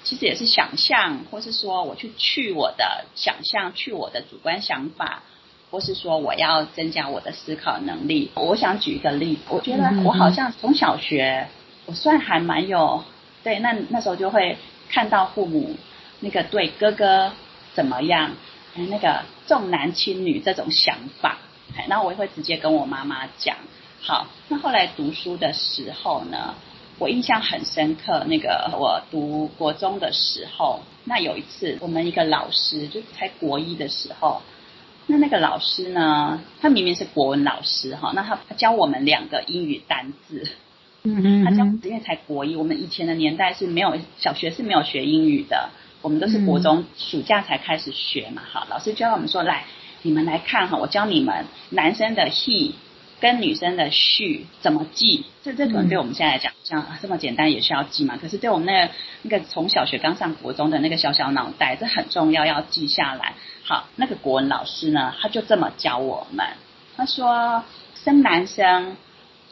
[0.03, 5.23] 其实也是想象，或是说我去去我的想象，去我的主观想法，
[5.71, 8.31] 或是说我要增加我的思考能力。
[8.35, 11.49] 我想举一个例子，我觉得我好像从小学，
[11.85, 13.05] 我算还蛮有
[13.45, 14.57] 对，那那时候就会
[14.89, 15.77] 看到父母
[16.21, 17.33] 那个对哥哥
[17.75, 18.33] 怎么样，
[18.75, 21.39] 那个重男轻女这种想法，
[21.89, 23.57] 然后我也会直接跟我妈妈讲。
[24.01, 26.55] 好，那后来读书的时候呢？
[27.01, 34.43] 我印象很深刻，那个我读国中的时候，那有一次我们一个老师就才国一的时候，
[35.07, 40.51] 那那个老师呢，他明明是国文老师哈，那他教我们两个英语单字，
[41.03, 45.71] 嗯嗯，他教因为才国一，我们以前的年代是没有小学是没有学英语的，
[46.03, 49.65] 我们都是国中暑假才开始学嘛，好，老师教我们说，来，
[50.03, 52.73] 你们来看哈，我教你们男生的 he。
[53.21, 55.25] 跟女生的 she 怎么记？
[55.43, 58.17] 这这可能对我们现在来讲，像这么简单也需要记嘛？
[58.17, 58.93] 可是对我们那个
[59.23, 63.35] 那个从小学刚上国中的那个小小脑袋，这很重要，要记下来。
[63.65, 66.47] 好，那个国文老师呢，他就这么教我们。
[66.97, 67.65] 他说
[67.97, 68.97] 生男生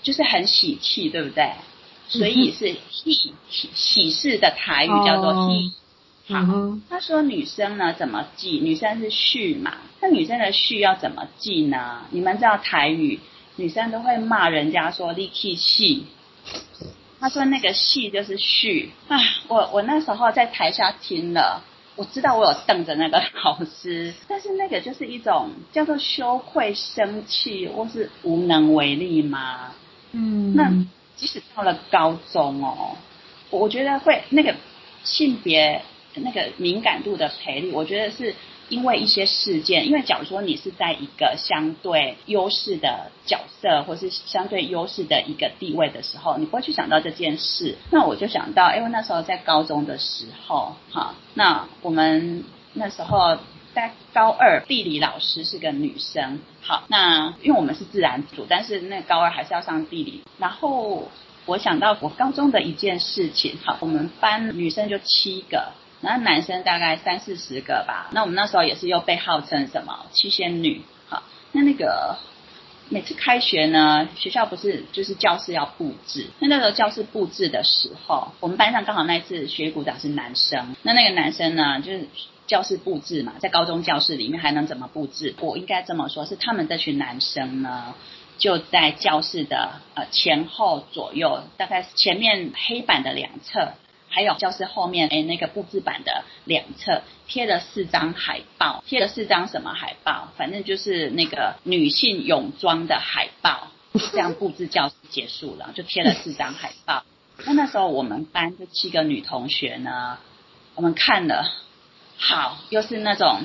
[0.07, 1.51] 就是很喜气，对不对？
[2.07, 5.73] 所以是 he 喜喜事的台语叫做 he。
[6.29, 8.61] 好，他说女生呢怎么记？
[8.63, 9.79] 女生是序嘛？
[10.01, 12.03] 那女生的序要怎么记呢？
[12.11, 13.19] 你们知道台语？
[13.57, 16.05] 女生都会骂人家说你去死，
[17.19, 21.65] 他说那个戏就是序啊，我我那时候在台下听了，
[21.97, 29.73] 我知道我有瞪着那个老师，但是那个就是一种叫做羞愧、生气或是无能为力吗？
[30.17, 30.73] 嗯，那
[31.15, 32.97] 即使到了高中哦，
[33.51, 34.55] 我觉得会那个
[35.05, 35.83] 性别
[36.15, 38.35] 那个敏感度的培育，我觉得是。
[38.69, 47.77] 因为一些事件，因为假如说你是在一个相对优势的角色，或是相对优势的一个地位的时候，你不会去想到这件事。
[47.93, 52.43] 那我就想到，因为那时候在高中的时候，哈，那我们
[52.73, 53.39] 那时候
[53.77, 60.23] 在高二，地理老师是个女生，好，那因为我们是自然组，但是那高二还是要上地理。
[60.39, 61.11] 然后
[61.45, 65.73] 我想到我高中的一件事情，好，我们班女生就七个。
[66.01, 68.09] 那男生大概三四十个吧。
[68.13, 70.81] 那我们那时候也是又被号称什么七仙女。
[71.11, 71.23] 好，
[71.53, 72.17] 那那个
[72.89, 76.29] 每次开学呢，学校不是就是教室要布置。
[76.39, 80.75] 那那时候教室布置的时候，我们班上刚好那一次学鼓掌是男生。
[80.83, 82.07] 那那个男生呢，就是
[82.47, 85.35] 教室布置嘛，在高中教室里面还能怎么布置？
[85.41, 87.95] 我应该这么说，是他们这群男生呢，
[88.39, 93.73] 就在教室的呃前后左右，大概前面黑板的两侧。
[94.09, 100.29] 还有教室后面，哎，那个布置板的两侧贴了四张海报，贴了四张什么海报？
[100.37, 103.69] 反正就是那个女性泳装的海报。
[104.13, 107.03] 这样布置教室结束了，就贴了四张海报。
[107.45, 110.19] 那那时候我们班这七个女同学呢，
[110.77, 111.51] 我们看了，
[112.19, 113.41] 好，又是那种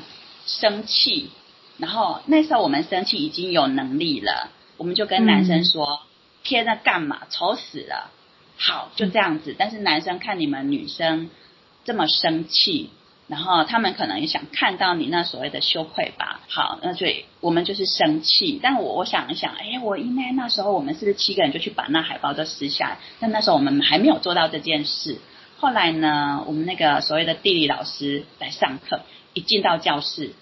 [0.45, 1.29] 生气。
[1.77, 5.85] 然后那时候我们生气已经有能力了，我们就跟男生说。
[5.85, 6.07] 嗯
[6.43, 7.19] 贴那干嘛？
[7.29, 8.09] 丑死了！
[8.57, 9.55] 好，就这样子。
[9.55, 11.29] 但是男生看你们女生
[11.85, 12.89] 这么生气，
[13.27, 16.39] 然后他们可能也想看到你那所谓的羞愧吧。
[16.49, 18.59] 好，那所以我们就是生气。
[18.59, 22.97] 但我我想一想，哎，我应该那时候我们是不是七个人就去把那海报都撕下来？
[23.19, 25.19] 但那时候我们还没有做到这件事。
[25.61, 29.01] 后来呢，我们那个所谓的地理老师来上课，
[29.33, 30.33] 一进到教室。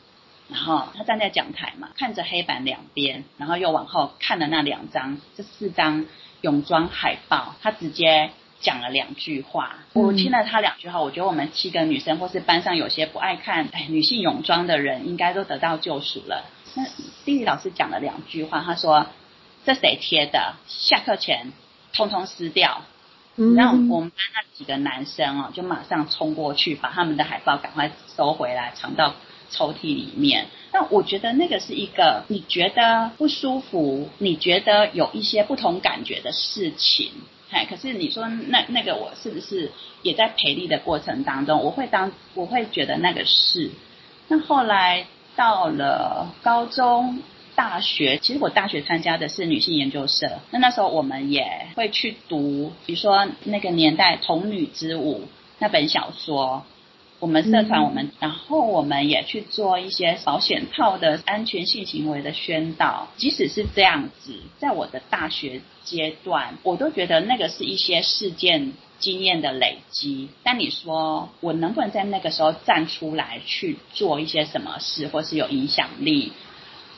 [0.47, 6.05] 然后他站在讲台嘛，看着黑板两边，然后又往后看了那两张，这四张
[6.39, 8.29] 泳装海报，他直接
[8.61, 9.79] 讲了两句话。
[9.91, 16.45] 我听了他两句话，我觉得我们七个女生或是班上有些不爱看哎女性泳装的人，应该都得到救赎了。
[16.75, 16.85] 那
[17.25, 19.07] 地理老师讲了两句话，他说
[19.67, 20.55] ：“这谁贴的？
[20.69, 21.51] 下课前
[21.91, 22.83] 通通撕掉。”
[23.55, 29.13] 让我们班那几个男生哦，就马上冲过去，把他们的海报赶快收回来，藏到。
[29.51, 37.11] 抽屉里面，那我觉得那个是一个你觉得不舒服，你觉得有一些不同感觉的事情，
[37.49, 39.71] 哎，可是你说那那个我是不是
[40.03, 43.71] 也在培力的过程当中，我会当我会觉得那个是，
[44.27, 47.23] 那后来到了高中、
[47.59, 55.23] 大学，其实我大学参加的是女性研究社，那那时候我们也会去读，比如说那个年代《童女之舞》
[55.59, 56.63] 那本小说。
[57.19, 63.09] 我们社团，我们、嗯、然后我们也去做一些保险套的安全性行为的宣导。
[63.17, 70.29] 即使是这样子，在我的大学阶段，我都觉得那个是一些事件经验的累积。
[70.43, 76.31] 但你说我能不能在那个时候站出来去做一些什么事，或是有影响力？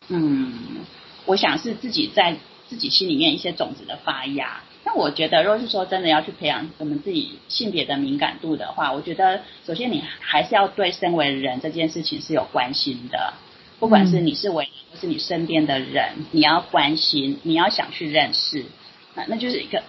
[0.09, 0.85] 嗯，
[1.25, 2.35] 我想是自己在
[2.67, 4.61] 自己心里面一些种子的发芽。
[4.83, 13.35] 那我觉得，如果是说真的要去培养我们自己性别的敏感度的话，我觉得首先你还是要对身为人这件事情是有关心的，
[13.79, 18.65] 不管是你是为人，或是你身边的人，你要关心，你要想去认识，
[19.13, 19.83] 那那就是一个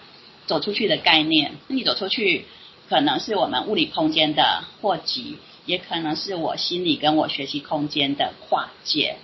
[0.46, 1.52] 走出去的概念。
[1.68, 2.44] 那你走出去，
[2.88, 9.16] 可能是我们物理空间的扩及，也可能是我心理跟我学习空间的跨界。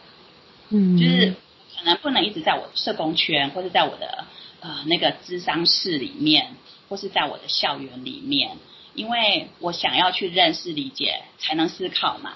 [0.70, 1.34] 嗯，就是
[1.76, 4.24] 可能不能一直在我社工圈，或者在我的。
[4.60, 6.56] 呃，那个咨商室里面，
[6.88, 8.56] 或是在我的校园里面，
[8.92, 12.32] 因为我想要去认识、理解，才能思考嘛，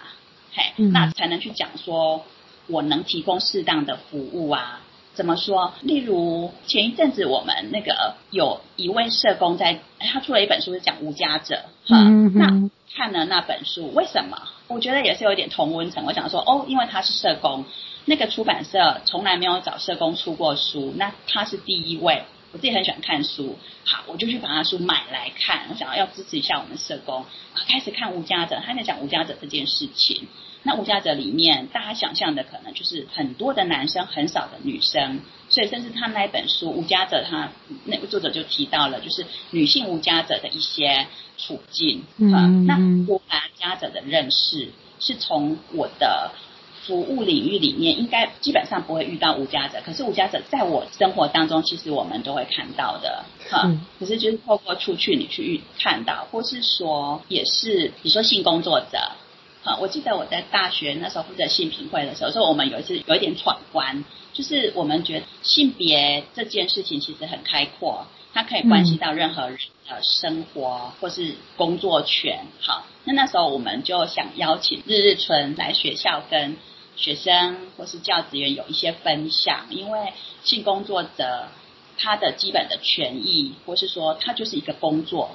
[0.53, 2.25] 嘿，嗯、那才能去讲说，
[2.69, 4.83] 我能提供适当的服务啊。
[5.15, 5.75] 怎么说？
[5.81, 14.41] 例如前一阵子我们那个有一位社工在，他出了一本书是讲无家者，哈，嗯、那看了那本书，为什么？
[14.69, 16.05] 我觉得也是有点同温层。
[16.07, 17.65] 我想说，哦，因为他是社工。
[18.05, 22.25] 那个出版社从来没有找社工出过书，那他是第一位。
[22.55, 25.69] 我自己很喜欢看书，好，我就去把他书买来看。
[25.71, 27.25] 我想要要支持一下我们社工，
[27.67, 30.29] 开始看无家者，他在讲无家者这件事情。
[30.63, 37.51] 那无家者里面，大家想象的可能就是很多的男生，很少的女生，所以甚至他那一本书《无家者》，他
[37.87, 41.07] 那个作者就提到了，就是女性无家者的一些
[41.39, 42.05] 处境。
[42.19, 42.75] 嗯，那
[43.11, 44.69] 我对无家者的认识
[45.01, 46.33] 是从我的。
[46.87, 53.63] 服务领域里面，应该基本上不会遇到无家者，可是无家者在我生活当中，其实我们都会看到的，哈。
[53.67, 58.99] 嗯、可是就是透过出去，你去看到，或是说，也是你说性工作者，
[59.63, 59.79] 哈。
[59.81, 69.59] 我记得我在大学那时候负责性平会的时候，说我们有一次有一点闯关，就是我们觉得性别这件事情其实很开阔，它可以关系到任何人
[69.89, 72.85] 的生活或是工作权，好。
[73.05, 76.57] 那那时候我们就想邀请日日春来学校跟。
[76.97, 80.13] 学生或是教职员有一些分享，因为
[80.45, 81.49] 性工作者
[81.99, 85.31] 他的基本的权益，或是说他就是一个工作，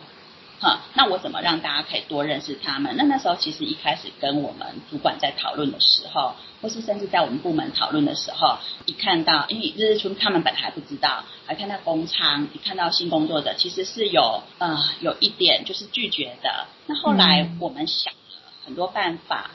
[0.59, 2.95] 哈，那我怎么让大家可以多认识他们？
[2.97, 16.67] 那那时候其实一开始跟我们主管在讨论的时候，或是甚至在我们部门讨论的时候，一看到，因为日日春他们本来还不知道，还看到工娼，一看到性工作者，其实是有呃有一点就是拒绝的。
[16.85, 19.51] 那后来我们想了很多办法。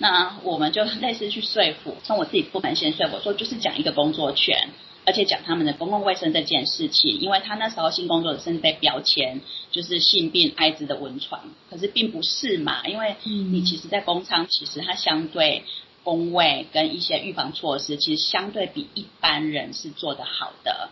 [0.00, 4.68] 那我们就类似去说服，从我自己部门先说服，说就是讲一个工作权，
[5.04, 9.40] 而且讲他们的公共卫生这件事情，因为他那时候新工作者甚至被标签
[9.72, 15.64] 就是性病、艾滋的温床，可是并不是嘛，因为你其实，在工厂其实它相对
[16.04, 20.90] 工位跟一些预防措施，其实相对比一般人是做得好的，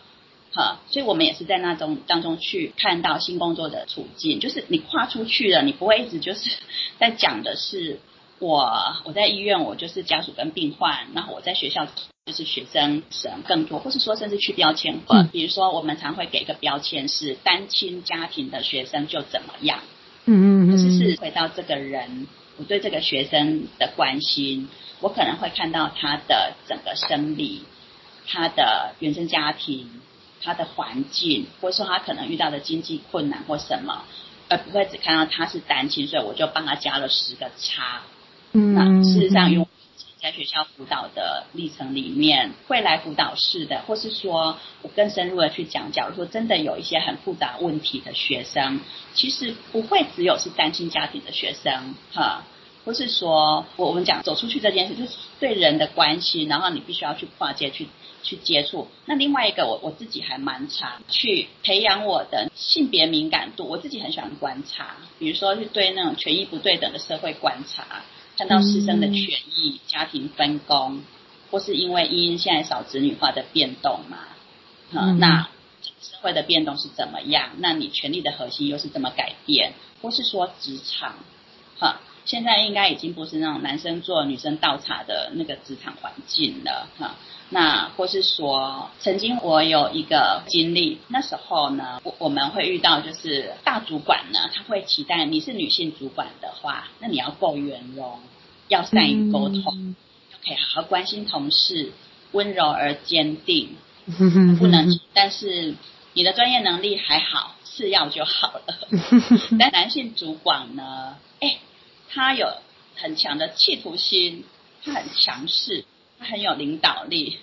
[0.53, 6.51] 哈，所以我们也是在那种当中去看到新工作的处境，就是你跨出去了，你不会一直就是
[6.99, 8.01] 在讲的是。
[8.39, 11.87] 我我在医院，我就是家属跟病患，然后我在学校
[12.27, 19.81] 就是学生省更多，或是说甚至去标签化，比如说我们常会给一个标签是单亲家庭的学生就怎么样，
[20.27, 22.27] 嗯嗯嗯，可是是回到这个人，
[22.59, 24.69] 我对这个学生的关心，
[25.01, 27.63] 我可能会看到他的整个生理，
[28.27, 29.89] 他的原生家庭，
[30.43, 34.05] 他的环境，或者说他可能遇到的经济困难或什么，
[34.51, 38.03] 而不会只看到他是单亲，所以我就帮他加了十个叉。
[38.53, 39.69] 嗯，那事实上，用
[40.21, 48.81] 在学校辅导的历程里面，会来辅导室的，或是说我更深入的去讲，假如说真的有一些很复杂问题的学生，
[49.15, 52.45] 其实不会只有是单亲家庭的学生，哈。
[52.85, 57.89] 不是说我我们讲走出去这件事，就是对人的关系，然后你必须要去跨界去
[58.23, 58.87] 去接触。
[59.07, 63.67] 那另外一个，我我自己还蛮常去培养我的性别敏感度。
[63.67, 68.05] 我自己很喜欢观察，比如说是对那种权益不对等的社会观察，
[68.37, 71.03] 看到师生的权益、家庭分工，
[71.51, 74.19] 或是因为因现在少子女化的变动嘛，
[74.93, 75.49] 嗯，那
[76.01, 77.53] 社会的变动是怎么样？
[77.59, 79.73] 那你权力的核心又是怎么改变？
[80.03, 81.15] 或是说职场，
[81.79, 82.01] 哈。
[82.27, 87.15] 现在应该已经不是那种男生做女生倒茶的那个职场环境了哈。
[87.49, 98.19] 那或是说，曾经我有一个经历，那时候呢，我我们会遇到就是大主管呢，他会期待你是女性主管的话，那你要够圆融，
[98.67, 99.95] 要善于沟通，嗯、
[100.33, 101.93] 要可以好好关心同事，
[102.33, 103.77] 温柔而坚定，
[104.59, 105.77] 不能，但是
[106.15, 108.77] 你的专业能力还好，次要就好了。
[109.57, 111.59] 但男性主管呢，哎。
[112.09, 112.49] 他有
[112.97, 114.45] 很强的企图心，
[114.85, 115.85] 他很强势，
[116.19, 117.39] 他很有领导力，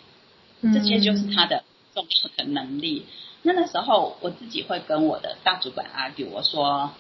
[0.62, 3.06] 这些就是他的重要的能力。
[3.42, 6.92] 那那时候我自己会跟我的大主管 argue，我说，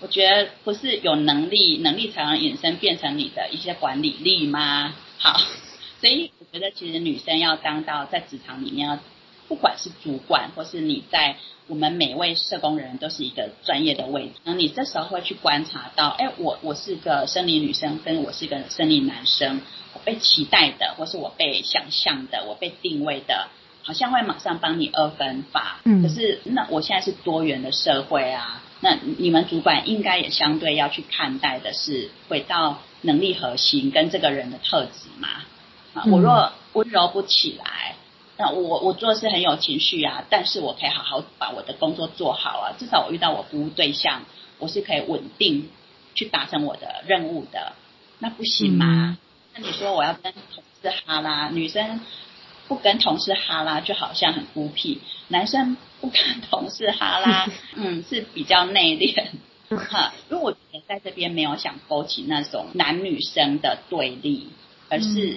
[0.00, 4.94] 我觉得不是有能力，能力才能引申变成你的一些管理力吗？
[5.18, 5.40] 好，
[6.00, 8.98] 所以我觉得其实女生要当到在职场里面要。
[9.50, 11.34] 不管是主管，或是你在
[11.66, 19.60] 我们每位社工人都是一个专业的位置，那你这时候会去观察到，哎，我我是个生理女生，跟我是个生理男生，
[19.92, 23.48] 我被期待的，或是我被想象的，我被定位的，
[23.82, 25.80] 好像会马上帮你二分法。
[25.82, 35.28] 嗯，可是那我现在是多元的社会啊，那你们主管应该也相对要去看待的是回到能力核心跟这个人的特质嘛。
[35.94, 37.96] 啊，我若温柔不起来。
[38.42, 42.72] 那我我做事很有情绪啊，但是我可以好好把我的工作做好啊。
[42.78, 44.22] 至少我遇到我服务对象，
[44.58, 45.68] 我是可以稳定
[46.14, 47.74] 去达成我的任务的。
[48.18, 48.86] 那不行吗？
[48.86, 49.18] 嗯、
[49.56, 52.00] 那你说我要跟同事哈拉，女生
[52.66, 59.26] 不跟同事哈拉就好像很孤僻，男生不跟同事哈拉， 嗯，是比较内敛。
[59.76, 64.48] 哈，如果我在这边没有想勾起那种男女生的对立，
[64.88, 65.36] 而是。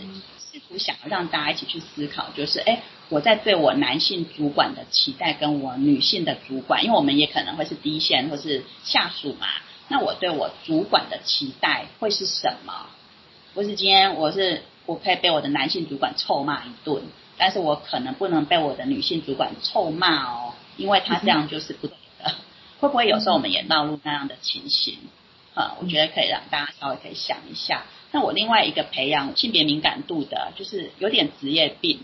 [0.54, 9.48] 试图想要让大家一起去思考，就是哎，我在对我男性主管的期待，跟我女性的主管，因为我们也可能会是第一线或是下属嘛。
[9.90, 12.88] 那我对我主管的期待会是什么？
[13.54, 17.04] 不是今天我是我可以被我的男性主管臭骂一顿，
[17.38, 22.32] 但是我可能不能被我的女性主管臭骂哦，因为他这样就是不对的。
[22.32, 22.34] 嗯、
[22.80, 24.98] 会不会有时候我们也闹入那样的情形？
[25.54, 27.84] 啊、嗯，我觉得可以让大家稍微可以想一下。
[28.12, 32.00] 那我另外一个培养性别敏感度的，就是有点职业病，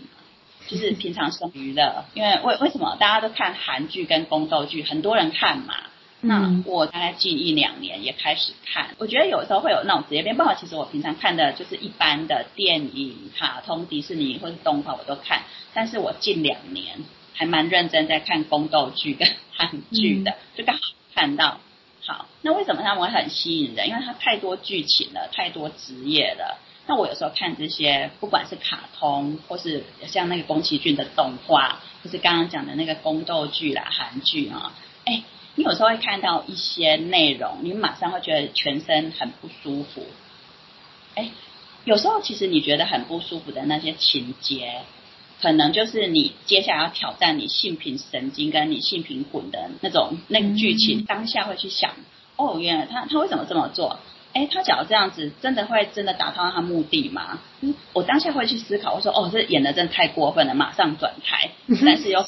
[0.68, 2.04] 就是平常生娱乐。
[2.14, 5.74] 因为为为什么大家都看韩剧跟宫斗剧，很多人看嘛。
[6.22, 8.94] 那我大概近一两年也开始看。
[8.98, 16.98] 我觉得有时候会有那种职业病，不好其实我平常看的就是一般的电影、卡通、迪士尼或是动画我都看，但是我近两年
[17.32, 20.82] 还蛮认真在看宫斗剧跟韩剧的，就刚好
[21.14, 21.58] 看到。
[22.06, 23.88] 好，那为什么他们会很吸引人？
[23.88, 26.58] 因为它太多剧情了，太多职业了。
[26.86, 34.74] 那我有时候看这些，不管是卡通，或是像那个宫崎骏的动画，或是刚刚讲的那个宫斗剧啦、韩剧啊，
[35.04, 35.22] 哎，
[35.54, 40.06] 你有时候会看到一些内容，你马上会觉得全身很不舒服。
[41.14, 41.30] 哎，
[41.84, 44.80] 有时候其实你觉得很不舒服的那些情节。
[45.42, 51.92] 可能就是你接下来要挑战你性平神经跟你性平魂的那种那个剧情，当下会去想，
[52.36, 53.98] 哦，原来他他为什么这么做？
[54.32, 57.40] 哎，他假如这样子，真的会真的达到他目的吗？
[57.62, 61.50] 嗯，我当下会去思考，我说，哦，这演的真的太过分了，马上转台，
[61.84, 62.24] 但是又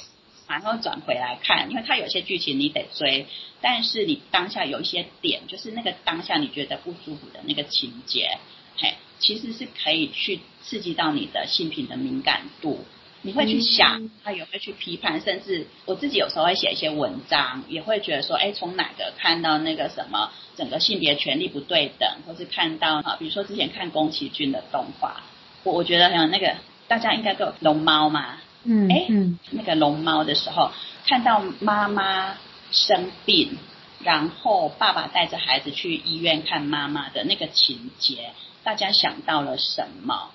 [0.49, 3.27] 马上转回来看，因为他有些剧情你得追，
[3.61, 8.39] 但是你当下有一些点，就是那个当下你觉得不舒服的那个情节，
[8.77, 12.85] 嘿，其实是可以去刺激到你的性品的敏感度。
[13.23, 25.23] 你会去想，他也会去批判，甚至我自己有时候会写一些文章，也会觉得说，哎，从哪个看到那个什么，整个性别权利不对等，或是看到啊，比如说之前看宫崎骏的动画，
[25.63, 26.57] 我我觉得像那个
[26.89, 29.07] 大家应该都有龙猫嘛，嗯，哎，
[29.53, 30.73] 那个龙猫的时候，
[31.07, 32.37] 看到妈妈
[32.73, 33.57] 生病，
[34.01, 38.31] 然后爸爸带着孩子去医院看妈妈的那个情节，
[38.65, 40.31] 大家想到了什么？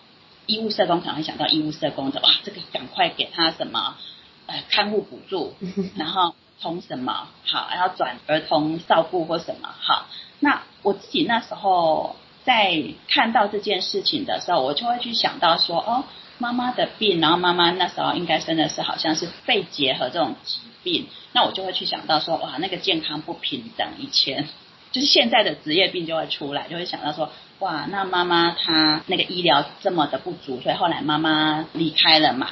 [0.48, 3.96] 医务社工可能会想到医务社工的哇， 这个赶快给他什么
[4.48, 5.54] 呃看护补助，
[5.96, 10.08] 然后从什么好，然后转儿童照顾或什么好。
[10.40, 16.06] 那我自己那时候在看到这件事情的时候，我就会去想到说，哦，
[16.38, 24.48] 妈妈的病，然后妈妈那时候应该生的是好像是肺结核这种疾病，那我就会去想到说，哇，那个健康不平等，以前
[24.94, 32.48] 就是现在的职业病就会出来，就会想到说，哇，那妈妈她那个医疗这么的不足，所以后来妈妈离开了嘛。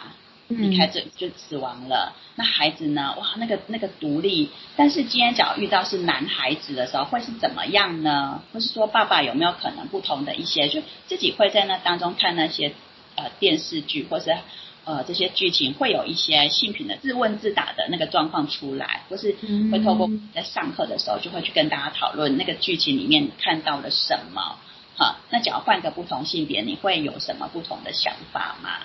[0.48, 2.14] 离开这就死亡了。
[2.36, 3.15] 那孩子呢？
[3.18, 4.52] 哇，那个那个独立。
[4.76, 8.44] 但是今天假如遇到是男孩子的时候，会是怎么样呢？
[8.53, 10.69] 或是说爸爸有没有可能不同的一些？
[10.69, 12.73] 就自己会在那当中看那些
[13.15, 14.38] 呃电视剧，或是
[14.84, 19.36] 呃这些剧情，会有一些性品的自问自答的那个状况出来，或是
[19.72, 24.60] 会透过在上课的时候就会去跟大家讨论那个剧情里面看到了什么。
[24.97, 28.80] 哈，那假如换个不同性别，你会有什么不同的想法吗？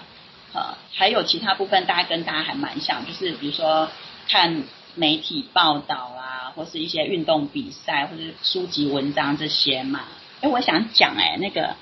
[0.52, 3.88] 呃，还有其他部分，大家跟大家还蛮像，就是比如说
[4.28, 4.64] 看
[4.96, 10.00] 媒体报道啊，或是一些运动比赛，或是书籍文章这些嘛。
[10.40, 11.76] 哎，我想讲哎，那个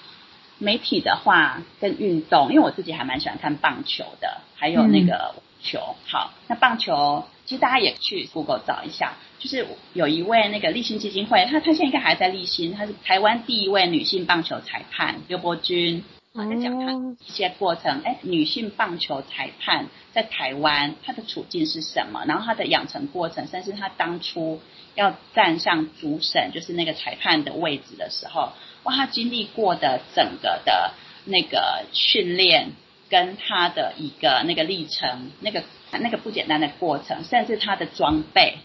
[0.59, 5.79] 媒体的话跟运动，因为我自己还蛮喜欢看棒球的，还有那个球。
[5.79, 16.05] 嗯、好，那棒球其实大家也去 Google 找一下，就是有一位那个立新基金会，他他现在应该还在立新，他是台湾第一位女性棒球裁判刘伯钧。
[16.35, 16.93] 我在讲他
[17.27, 22.25] 一些过程，哎，女性棒球裁判在台湾她的处境是什么？
[22.27, 24.61] 然后她的养成过程，甚至她当初
[24.95, 28.53] 要站上主审，就是那个裁判的位置的时候，
[28.85, 30.93] 哇，她经历过的整个的
[31.25, 32.73] 那个训练，
[33.09, 38.59] 跟她的一个那个历程，那个那个不简单的过程，甚至她的装备，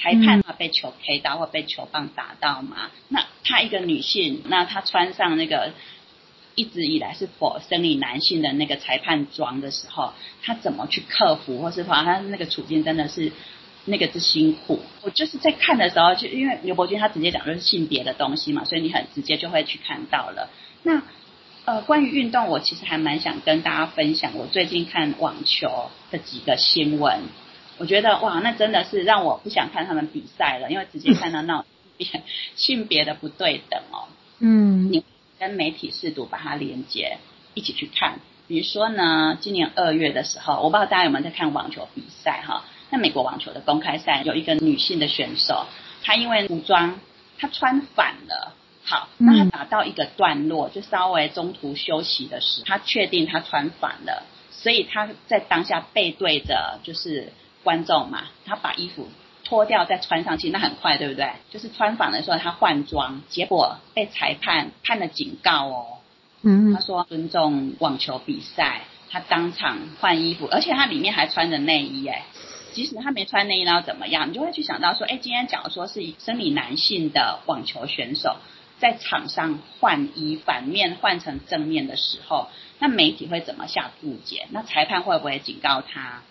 [0.00, 2.90] 裁判她被球 K 到或被球棒打到嘛？
[3.08, 5.72] 那她一个女性，那她穿上那个。
[6.56, 10.12] 一直以来是否生理男性的那个裁判装的时候，
[10.42, 13.32] 她怎么去克服，或是说她那个处境真的是
[13.84, 14.80] 那个之辛苦。
[15.00, 20.50] 我就是在看的时候，就因为刘伯钧他直接讲就是性别的东西嘛，所以你很直接就会去看到了。
[20.82, 21.00] 那
[21.64, 27.20] 呃，关于运动，我其实还蛮想跟大家分享我最近看网球的几个新闻。
[27.80, 31.64] 我觉得哇，那真的是让我不想看他们比赛了，因为直接看到那种
[32.54, 34.06] 性别的不对等哦。
[34.38, 35.02] 嗯，你。
[35.40, 37.16] 跟媒体试图把它连接
[37.54, 42.62] 一起去看，比如说呢，今年二月的时候，我不知道大家有没有在看网球比赛哈？
[42.90, 45.64] 那美国网球的公开赛有一个女性的选手，
[46.02, 47.00] 她因为服装
[47.38, 48.52] 她穿反了，
[48.84, 57.32] 好，那她打到一个段落，就稍微中途休息的时候，她确定她穿反了，所以她在当下背对着就是
[57.62, 59.08] 观众嘛，他把衣服。
[59.42, 61.32] 脱掉再穿上去，那很快，对不对？
[61.50, 65.86] 就是穿反的时候，他换装，结果被裁判判了警告哦。
[66.42, 72.26] 嗯，他说尊重网球比赛，他当场换衣服，而且他里面还穿着内衣哎。
[72.72, 74.28] 即使他没穿内衣，那又怎么样？
[74.28, 78.36] 你就会去想到说，哎，今天假如说是生理男性的网球选手
[78.78, 84.46] 在场上换衣，反面换成正面的时候，那媒体会怎么下注解？
[84.50, 86.22] 那裁判会不会警告他？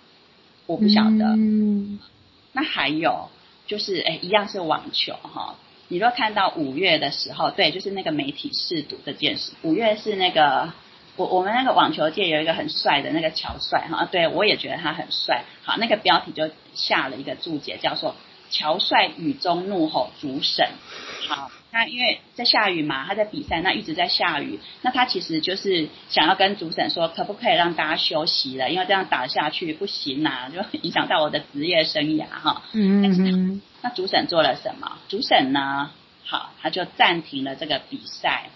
[0.70, 1.26] 我不晓得。
[1.36, 1.98] 嗯。
[2.54, 3.30] 那还有
[3.66, 5.56] 就是，哎，一样是网球哈。
[5.88, 9.54] 你若看到五月的时候，对，就是那个媒体试读这件事。
[9.64, 10.72] 五月是那个
[11.16, 15.46] 我我们那个网球界有一个很帅的那个乔帅哈，对我也觉得他很帅。
[15.64, 18.16] 好，那个标题就下了一个注解，叫做
[18.50, 20.70] “乔帅雨中怒吼主审”。
[21.28, 21.52] 好。
[21.72, 28.72] 他因为在下雨嘛，他在比赛，那一直在下雨，那他其实就是想要跟主审说，可不可以让大家休息了？
[28.72, 32.64] 因为这样打下去不行啊，就影响到我的职业生涯哈。
[32.74, 34.98] 嗯，但是那主审做了什么？
[35.10, 35.92] 主审呢？
[36.26, 38.50] 好，他就暂停了这个比赛。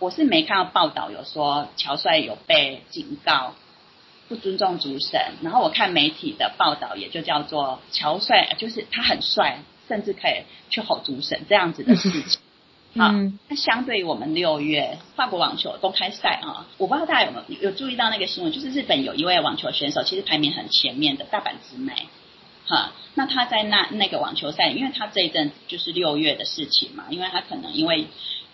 [0.00, 3.54] 我是没看到报道有说乔帅有被警告
[4.32, 9.58] 不尊重主审，然后我看媒体的报道也就叫做乔帅就是他很帅。
[9.88, 12.40] 甚至可以去吼主审这样子的事情，
[12.96, 13.12] 好，
[13.48, 21.92] 那相对于我们六月法国网球公开赛啊，我不知道大家有没有有注意到那个新闻，就是日本有一位网球选手，其实排名很前面的大阪直美，
[22.64, 28.06] 哈，那他在那那个网球赛，因为他这一阵就是六月的事情嘛，因为他可能因为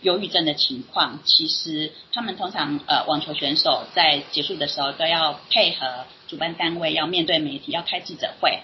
[0.02, 8.60] 忧郁症的情况，其实他们通常呃网球选手在结束的时候都要配合主办单位要面对媒体要开记者会。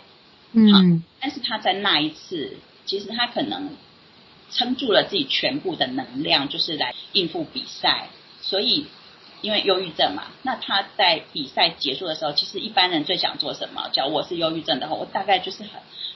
[0.52, 3.70] 嗯，但是他在那一次，其实他可能
[4.52, 8.08] 撑住了自己全部的能量，就是来应付比赛。
[8.40, 8.86] 所以，
[9.40, 13.88] 因为忧郁症嘛，那他在比赛结束的时候，其实一般人最想做什么？
[13.92, 15.70] 假如我是忧郁症的话，我大概就是很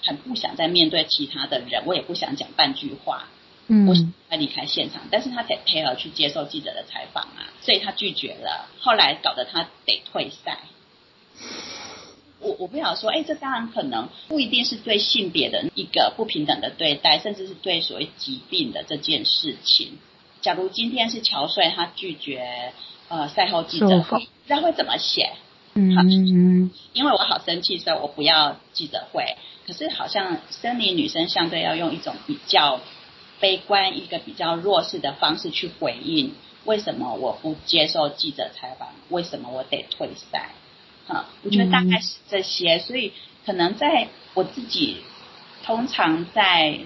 [0.04, 3.28] 很不想再面对其他的人，我也不想讲半句话，
[3.68, 5.02] 嗯，我想要离开现场。
[5.10, 8.68] 但是他得配合去接受记者的采访啊，所以他拒绝了。
[8.80, 10.58] 后来搞得他得退赛。
[12.40, 19.98] 我我不想说，哎，这当然可能不一定是对性别的一个不平等的对待，甚至是对所谓疾病的这件事情。
[20.40, 22.72] 假如今天是乔帅他拒绝
[23.08, 25.32] 呃赛后记者会，不知道会怎么写？
[25.74, 29.36] 嗯嗯，因为我好生气，所以我不要记者会。
[29.66, 32.80] 可是好像生理女生相对要用一种比较
[33.40, 36.34] 悲观、一个比较弱势的方式去回应，
[36.64, 38.88] 为什么我不接受记者采访？
[39.08, 40.50] 为什么我得退赛？
[41.06, 43.12] 哈，我觉得大概是这些，所以
[43.46, 44.98] 可能在我自己
[45.64, 46.80] 通常在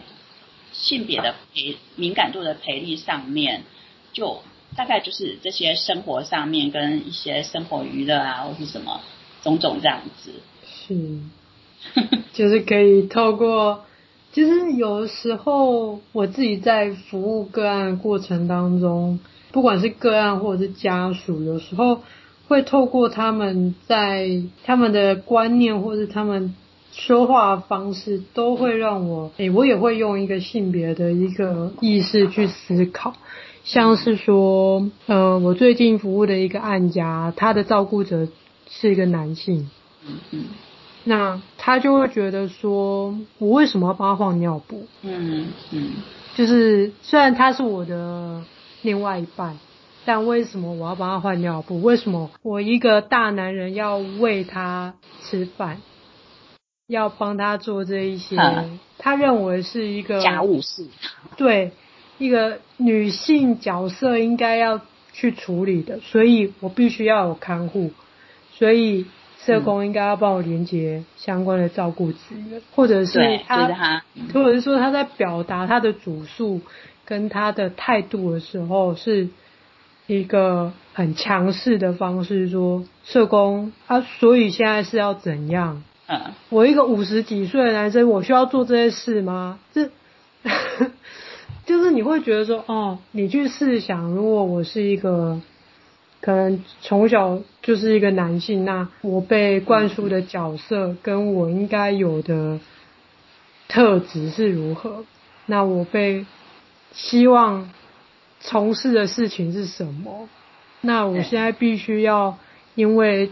[0.72, 3.64] 性别的培敏感度的培力上面，
[4.12, 4.42] 就
[4.76, 9.00] 大概就是这些生活上面跟一些生活娱乐啊，或是什么
[9.42, 10.32] 种种这样子。
[10.86, 11.18] 是，
[12.32, 13.84] 就是可以透过，
[14.32, 19.20] 其实有的时候我自己在服务个案过程当中，
[19.52, 22.00] 不管是个案或者是家属，有时候。
[22.48, 26.54] 会透过他们在他们的观念或是他们
[26.90, 33.14] 说话方式，都会让我诶、我也会用一个性别的一个意识去思考，
[33.64, 38.28] 像是说，呃，我最近服务的一个案家，他的照顾者
[38.68, 39.70] 是一个男性，
[41.04, 44.86] 那他就会觉得说，我为什么要帮他换尿布？
[45.02, 45.92] 嗯嗯，
[46.34, 48.42] 就是虽然他是我的
[48.82, 49.58] 另外一半。
[50.04, 51.80] 但为什么我要帮他换尿布？
[51.80, 55.80] 为什么我一个大男人要喂他吃饭，
[56.88, 58.36] 要帮他做这一些？
[58.98, 60.88] 他认为是一个家务事，
[61.36, 61.70] 对，
[62.18, 64.80] 一个女性角色应该要
[65.12, 67.92] 去处理的，所以我必须要有看护，
[68.54, 69.06] 所以
[69.44, 72.19] 社工应该要帮我连接相关的照顾资
[72.51, 74.02] 源，或者是他，是他
[74.32, 76.60] 或者是说他在表达他的主诉
[77.05, 79.28] 跟他的态度的时候是。
[80.09, 85.85] 一个很强势的方式说，社工啊，所以现在是要怎样？
[86.09, 86.20] 嗯，
[86.51, 89.60] 我一个五十几岁的男生，我需要做这些事吗？
[89.73, 89.90] 这，
[91.64, 95.40] 就是你会觉得说，哦，你去试想，如果我是一个
[96.23, 102.59] 可能从小就是一个男性，那我被灌输的角色跟我应该有的
[103.69, 105.05] 特质是如何？
[105.44, 106.24] 那我被
[106.93, 107.70] 希望。
[108.44, 110.28] 从事的事情是什么？
[110.81, 112.36] 那我现在必须要
[112.74, 113.31] 因为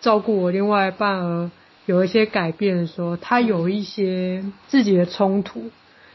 [0.00, 1.48] 照顾我另外一半而
[1.86, 5.70] 有一些改变说，他有一些自己的冲突，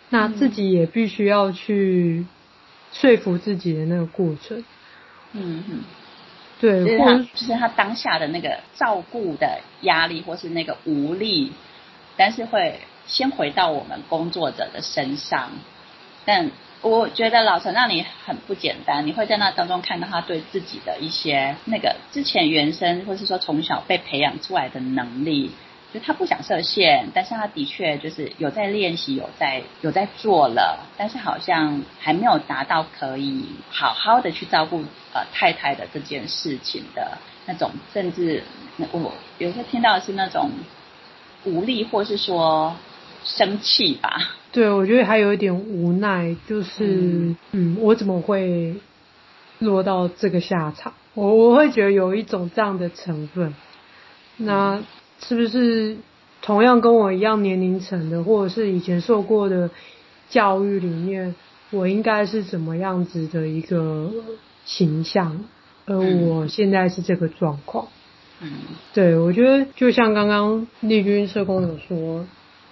[0.09, 2.25] 那自己也必须要去
[2.91, 4.61] 说服自己的那个过程。
[5.31, 5.79] 嗯嗯，
[6.63, 11.51] 对，就是他，就是他当下的那个照顾的压力，或是那个无力，
[12.15, 15.49] 但是会先回到我们工作者的身上，
[16.25, 16.49] 但。
[16.83, 25.51] 我觉得老陈让你很不简单，你会在那当中看到他对自己的一些那个之前原生，或是说从小被培养出来的能力，
[25.93, 34.83] 就他不想设限，但是他的确就是有在练习，有在有在做了，但是好像还没有达到可以好好的去照顾
[35.13, 38.43] 呃太太的这件事情的那种，甚至
[38.91, 40.49] 我有时候听到的是那种
[41.43, 42.75] 无力，或是说
[43.23, 44.31] 生气吧。
[44.51, 48.75] 对，我觉得还有一点无奈，就是嗯，嗯，我怎么会
[49.59, 50.93] 落到这个下场？
[51.13, 53.53] 我我会觉得有一种这样的成分。
[54.37, 54.81] 那
[55.27, 55.97] 是不是
[56.41, 59.69] 同样跟我一样年龄层的，或者是以前受过的
[60.29, 61.33] 教育里面，
[61.71, 64.11] 我应该是怎么样子的一个
[64.65, 65.43] 形象？
[65.85, 67.87] 而我现在是这个状况。
[68.41, 68.51] 嗯，
[68.93, 72.25] 对，我觉得就像刚刚丽君社工有说。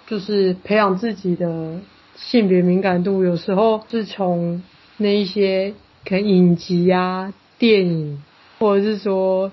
[0.04, 1.78] 就是培养自己的
[2.16, 4.62] 性别敏感度，有时候是从
[4.98, 5.72] 那一些
[6.04, 8.22] 可能影集啊、电影，
[8.58, 9.52] 或者是说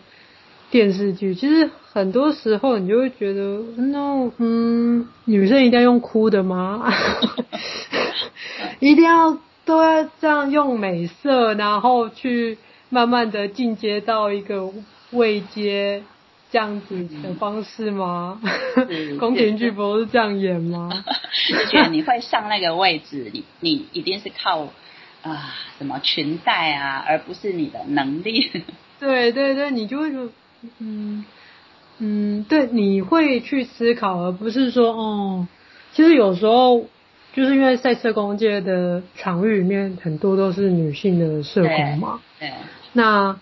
[0.71, 1.35] 电视剧。
[1.35, 6.91] 其实很多时候你就会觉得，no，嗯，女生一定要用哭的吗？
[8.79, 12.57] 一定要都要这样用美色，然后去
[12.89, 14.71] 慢慢的进阶到一个
[15.11, 16.03] 位阶。
[16.51, 18.41] 这样子的方式吗？
[19.21, 20.89] 宫廷剧不是这样演吗？
[21.47, 24.71] 就觉得你会上那个位置，你你一定是靠啊、
[25.21, 25.39] 呃、
[25.77, 28.49] 什么裙带啊，而不是你的能力。
[28.99, 30.27] 对对对，你就会说，
[30.79, 31.25] 嗯
[31.99, 35.47] 嗯，对，你会去思考，而不是说哦，
[35.93, 36.85] 其实有时候
[37.33, 42.19] 就是因为在社工界的场域里面，很多都是女性的社工嘛。
[42.39, 42.49] 对。
[42.49, 42.53] 对
[42.93, 43.39] 那。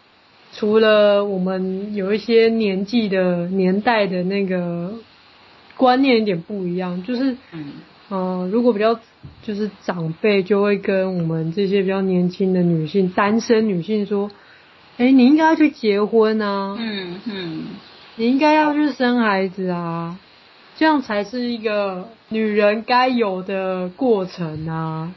[0.54, 4.94] 除了我们有一些年纪的年代的那个
[5.76, 7.74] 观念有点不一样，就是，嗯，
[8.10, 8.98] 呃，如果比较
[9.44, 14.32] 就是长辈就会跟我们这些比较年轻的女性、单身女性说，
[14.98, 17.66] 哎，你应该要去结婚啊，嗯嗯，
[18.16, 20.18] 你应该要去生孩子啊，
[20.78, 25.12] 这样才是一个女人该有的过程啊。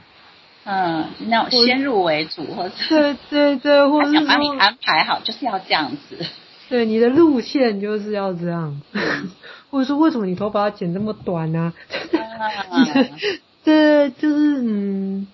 [0.64, 6.18] 嗯，那种先入为主，或者对对对， 或者想把你安排好，就是要这样子。
[6.68, 8.80] 对，你的路线就是要这样。
[9.70, 11.72] 或者说，为什么你头发要剪这么短呢？
[12.12, 12.84] 啊？
[13.64, 15.26] 对，就是嗯，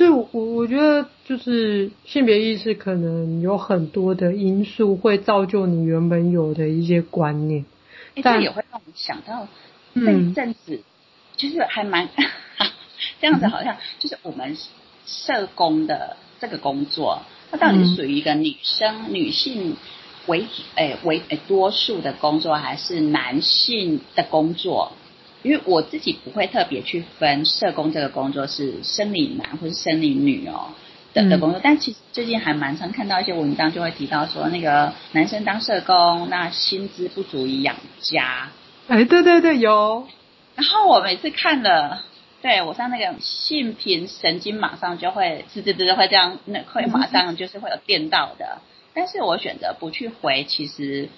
[0.00, 7.66] 所以我我觉得就是性别意识可能有很多的因素会造就你原本有的一些观念，
[8.14, 9.46] 欸、但也会让我想到
[9.94, 10.82] 这一阵子，嗯、
[11.36, 12.08] 就是还蛮
[13.20, 14.56] 这样子，好像就是我们
[15.04, 17.20] 社工的这个工作，
[17.50, 19.76] 它到底属于一个女生、嗯、女性
[20.28, 24.92] 为主，哎为哎多数的工作，还是男性的工作？
[25.42, 30.68] 因为我自己不会特别去分社工这个工作是生理男或是生理女哦
[31.14, 38.50] 的的工作，嗯、但其实最近还蛮常看到一些文章，就会提到说那个男生当社工，那薪资不足以养家。
[38.88, 40.06] 哎，对对对，有。
[40.56, 42.04] 然后我每次看了，
[42.42, 48.58] 对我上那个性平神经马上就会滋滋滋会这样，那会马上就是会有电到的。
[48.58, 48.62] 嗯、
[48.94, 51.08] 但是我选择不去回，其实。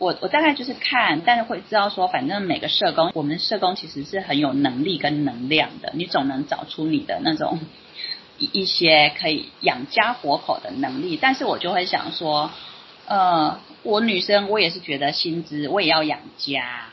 [0.00, 7.60] 我我大概就是看，但是会知道说，反正每个社工，我们社工其实是很有能力跟能量的，你总能找出你的那种
[8.38, 11.18] 一一些可以养家活口的能力。
[11.20, 12.50] 但是我就会想说，
[13.06, 16.86] 呃，我女生我也是觉得薪资我也要养家，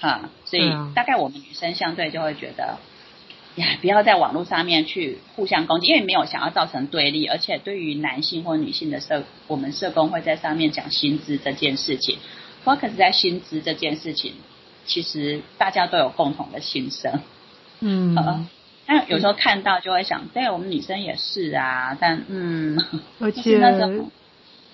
[0.00, 2.78] 哈，所以大概我们女生相对就会觉得，呀，
[3.80, 12.18] 不要在网络上面去互相攻击，因为没有想要造成对立，而且对于男性或女性的社，我们社工会在上面讲薪资这件事情。
[12.64, 14.34] focus 在薪资这件事情，
[14.86, 17.20] 其实大家都有共同的心声，
[17.80, 18.14] 嗯，
[18.86, 22.78] 但有时候看到就会想，对我们女生也是啊，但嗯，
[23.18, 23.58] 而 且，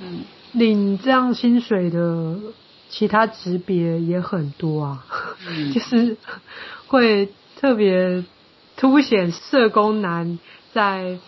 [0.00, 0.20] 嗯，
[0.52, 2.36] 领这样薪水的
[2.90, 5.06] 其他职别也很多啊，
[5.48, 6.16] 嗯、 就是
[6.88, 8.22] 会特别
[8.78, 10.38] 凸显社工男
[10.72, 11.18] 在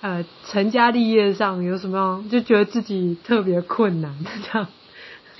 [0.00, 4.14] 呃成家立业上有什么样，就觉得自己特别困难
[4.52, 4.68] 这样。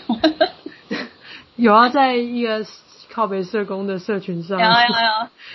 [1.56, 2.64] 有啊，在一个
[3.12, 4.70] 靠北社工的社群上，有有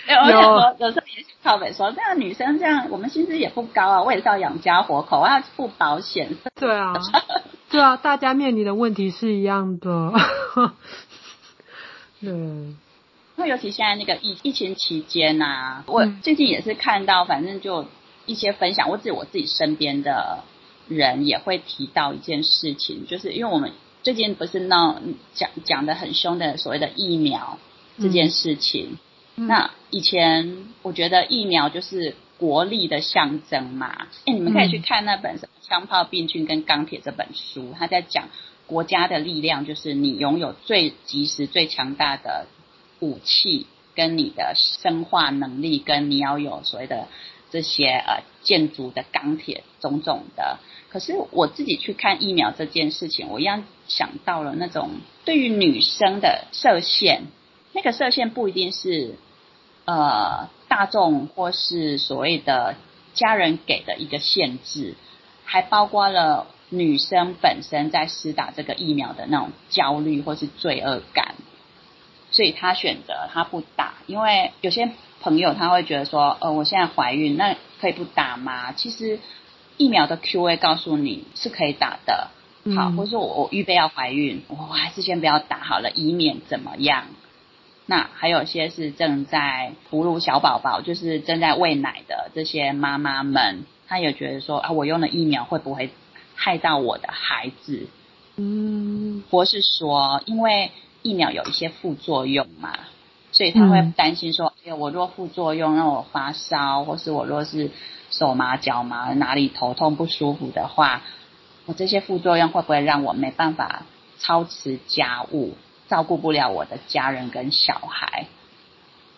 [0.08, 6.38] 有，有，有，有时候也是靠北说，这样女生这样，我们薪资也不高啊，我也是要养家活口，我要付保险。
[6.56, 6.94] 对啊，
[7.72, 10.14] 对啊，大家面临的问题是一样的。
[12.22, 12.32] 对，
[13.36, 17.88] 那尤其现在那个疫疫情期间呐、啊，我最近也是看到，反正就
[18.26, 20.44] 一些分享，我自己我自己身边的
[20.88, 23.72] 人也会提到一件事情，就是因为我们。
[24.04, 25.00] 最近不是闹
[25.34, 27.58] 讲讲的很凶的所谓的疫苗
[28.02, 28.98] 这件事情，
[29.36, 34.10] 那以前我觉得疫苗就是国力的象征嘛。
[34.26, 38.28] 哎，你们可以去看那本《什么枪炮、病菌跟钢铁》这本书，他在讲
[38.68, 42.48] 国家的力量，就是你拥有最及时、最强大的
[43.04, 47.08] 武器，跟你的生化能力，跟你要有所谓的
[47.52, 50.60] 这些呃建筑的钢铁种种的。
[50.90, 54.92] 可是我自己去看疫苗这件事情，我一样想到了那种
[55.26, 57.24] 对于女生的射线，
[57.74, 59.16] 那个射线不一定是
[59.86, 62.76] 呃大众或是所谓的
[63.14, 64.96] 家人给的一个限制，
[65.44, 71.36] 还包括了女生本身在施打这个疫苗的那种焦虑或是罪恶感，
[72.34, 74.92] 所以他选择他不打，因为有些
[75.22, 78.74] 朋友他会觉得说，呃，我现在怀孕，那可以不打吗？
[78.74, 79.20] 其实。
[79.76, 82.28] 疫苗的 Q&A 告诉你是可以打的，
[82.76, 87.06] 好，或者说我我预备要怀孕，我还是先不要打好了，以免怎么样。
[87.88, 95.90] 那还有些是正在哺乳小宝宝，就是正在喂奶的这些妈妈们，她也觉得说啊，我用了疫苗会不会
[96.36, 97.88] 害到我的孩子？
[98.36, 100.70] 嗯，或是说因为
[101.04, 102.80] 疫苗有一些副作用嘛，
[103.32, 107.70] 所以他会担心说，哎，我若副作用让我发烧，或是我若是。
[108.12, 111.02] 手麻脚麻，哪里头痛不舒服的话，
[111.66, 113.88] 我这些副作用会不会让我没办法
[114.20, 115.56] 操持家务，
[115.90, 118.28] 照顾不了我的家人跟小孩？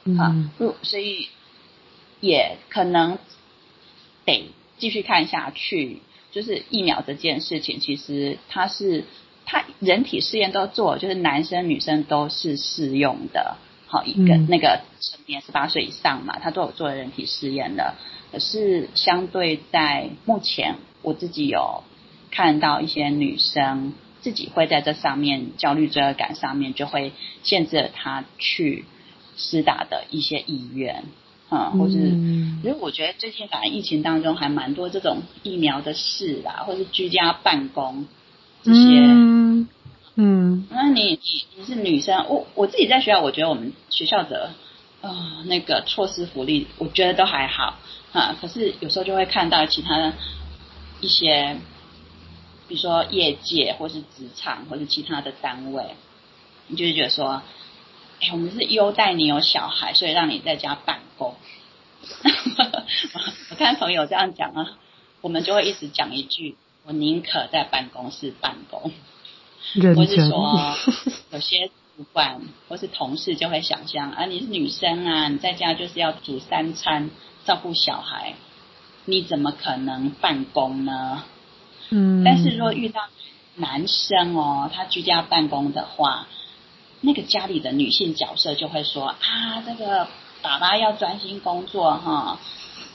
[0.06, 0.50] 嗯、啊，
[0.82, 1.28] 所以
[2.22, 3.18] 也可能
[4.24, 6.02] 得继续看下去。
[6.32, 9.04] 就是疫苗这件事情，其实它是
[9.46, 13.58] 它人体试验都做，就是男生女生都是适用的。
[13.88, 17.94] 好，一个那个成年十八岁以上嘛，他都有做人体试验的。
[18.32, 21.84] 可是相对在目前，我自己有
[22.32, 27.14] 看到一些女生自己会在这上面焦虑、罪恶感上面，就会
[27.44, 28.86] 限制了她去
[29.38, 31.04] 施打的一些意愿，
[31.52, 38.08] 嗯，或是，因为我觉得最近反正疫情当中还蛮多这种疫苗的事啦，或是居家办公
[38.66, 39.00] 这些，
[40.16, 44.54] 嗯，那你你你是女生，我我自己在学校，我觉得我们学校的
[45.02, 47.78] 呃那个措施福利，我觉得都还好
[48.12, 48.36] 啊。
[48.42, 50.14] 可是有时候就会看到其他的
[51.00, 51.58] 一些，
[52.68, 55.84] 比如说业界或是职场或是其他的单位，
[56.66, 57.44] 你就会觉得说，
[58.20, 61.36] 哎，我们是优待你有小孩，所以让你在家办公。
[63.52, 64.78] 我看朋友这样讲啊，
[65.22, 66.56] 我们就会一直讲一句：
[66.86, 68.92] 我宁可在办公室办公。
[69.96, 70.76] 或是说，
[71.32, 72.40] 有些主管
[72.70, 77.10] 或是同事就会想象啊，你是女生啊，你在家就是要煮三餐，
[77.46, 78.36] 照顾小孩，
[79.06, 81.24] 你怎么可能办公呢？
[81.90, 82.24] 嗯。
[82.24, 83.02] 但是如果遇到
[83.56, 86.28] 男生哦，他居家办公的话，
[87.02, 90.08] 那个家里的女性角色就会说啊，这个
[90.44, 92.40] 爸爸要专心工作哈，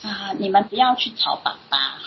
[0.03, 1.99] 啊，你们不要去吵爸爸。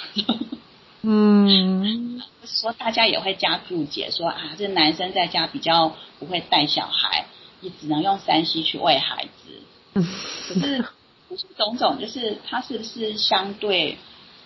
[1.04, 2.22] 嗯。
[2.46, 7.26] 说，大家也会加注解说啊，这男生在家比较不会带小孩，
[7.62, 9.62] 也只能用山西去喂孩子。
[9.94, 10.86] 可是，
[11.30, 13.98] 不是种种，就是他是不是相对，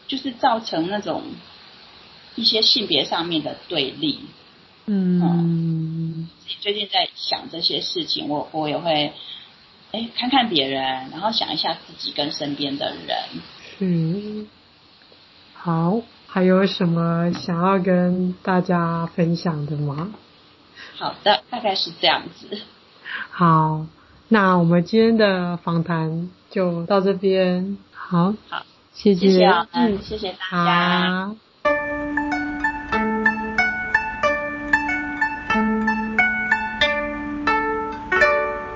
[0.08, 1.24] 就是造成那种
[2.36, 4.20] 一些性别上面的对立。
[4.86, 6.30] 嗯，嗯，
[6.62, 9.12] 最近在想这些事情，我我也会，
[9.92, 13.18] 哎，看看别人，然后想一下自己跟身边的人。
[13.80, 14.48] 嗯，
[15.56, 16.02] 好。
[16.38, 20.10] 还有什么想要跟大家分享的吗？
[20.96, 22.60] 好的，大概是这样子。
[23.32, 23.88] 好，
[24.28, 27.80] 那我们今天的访谈就到这边。
[27.92, 28.62] 好，好，
[28.94, 31.36] 谢谢，谢谢，嗯，谢谢大家。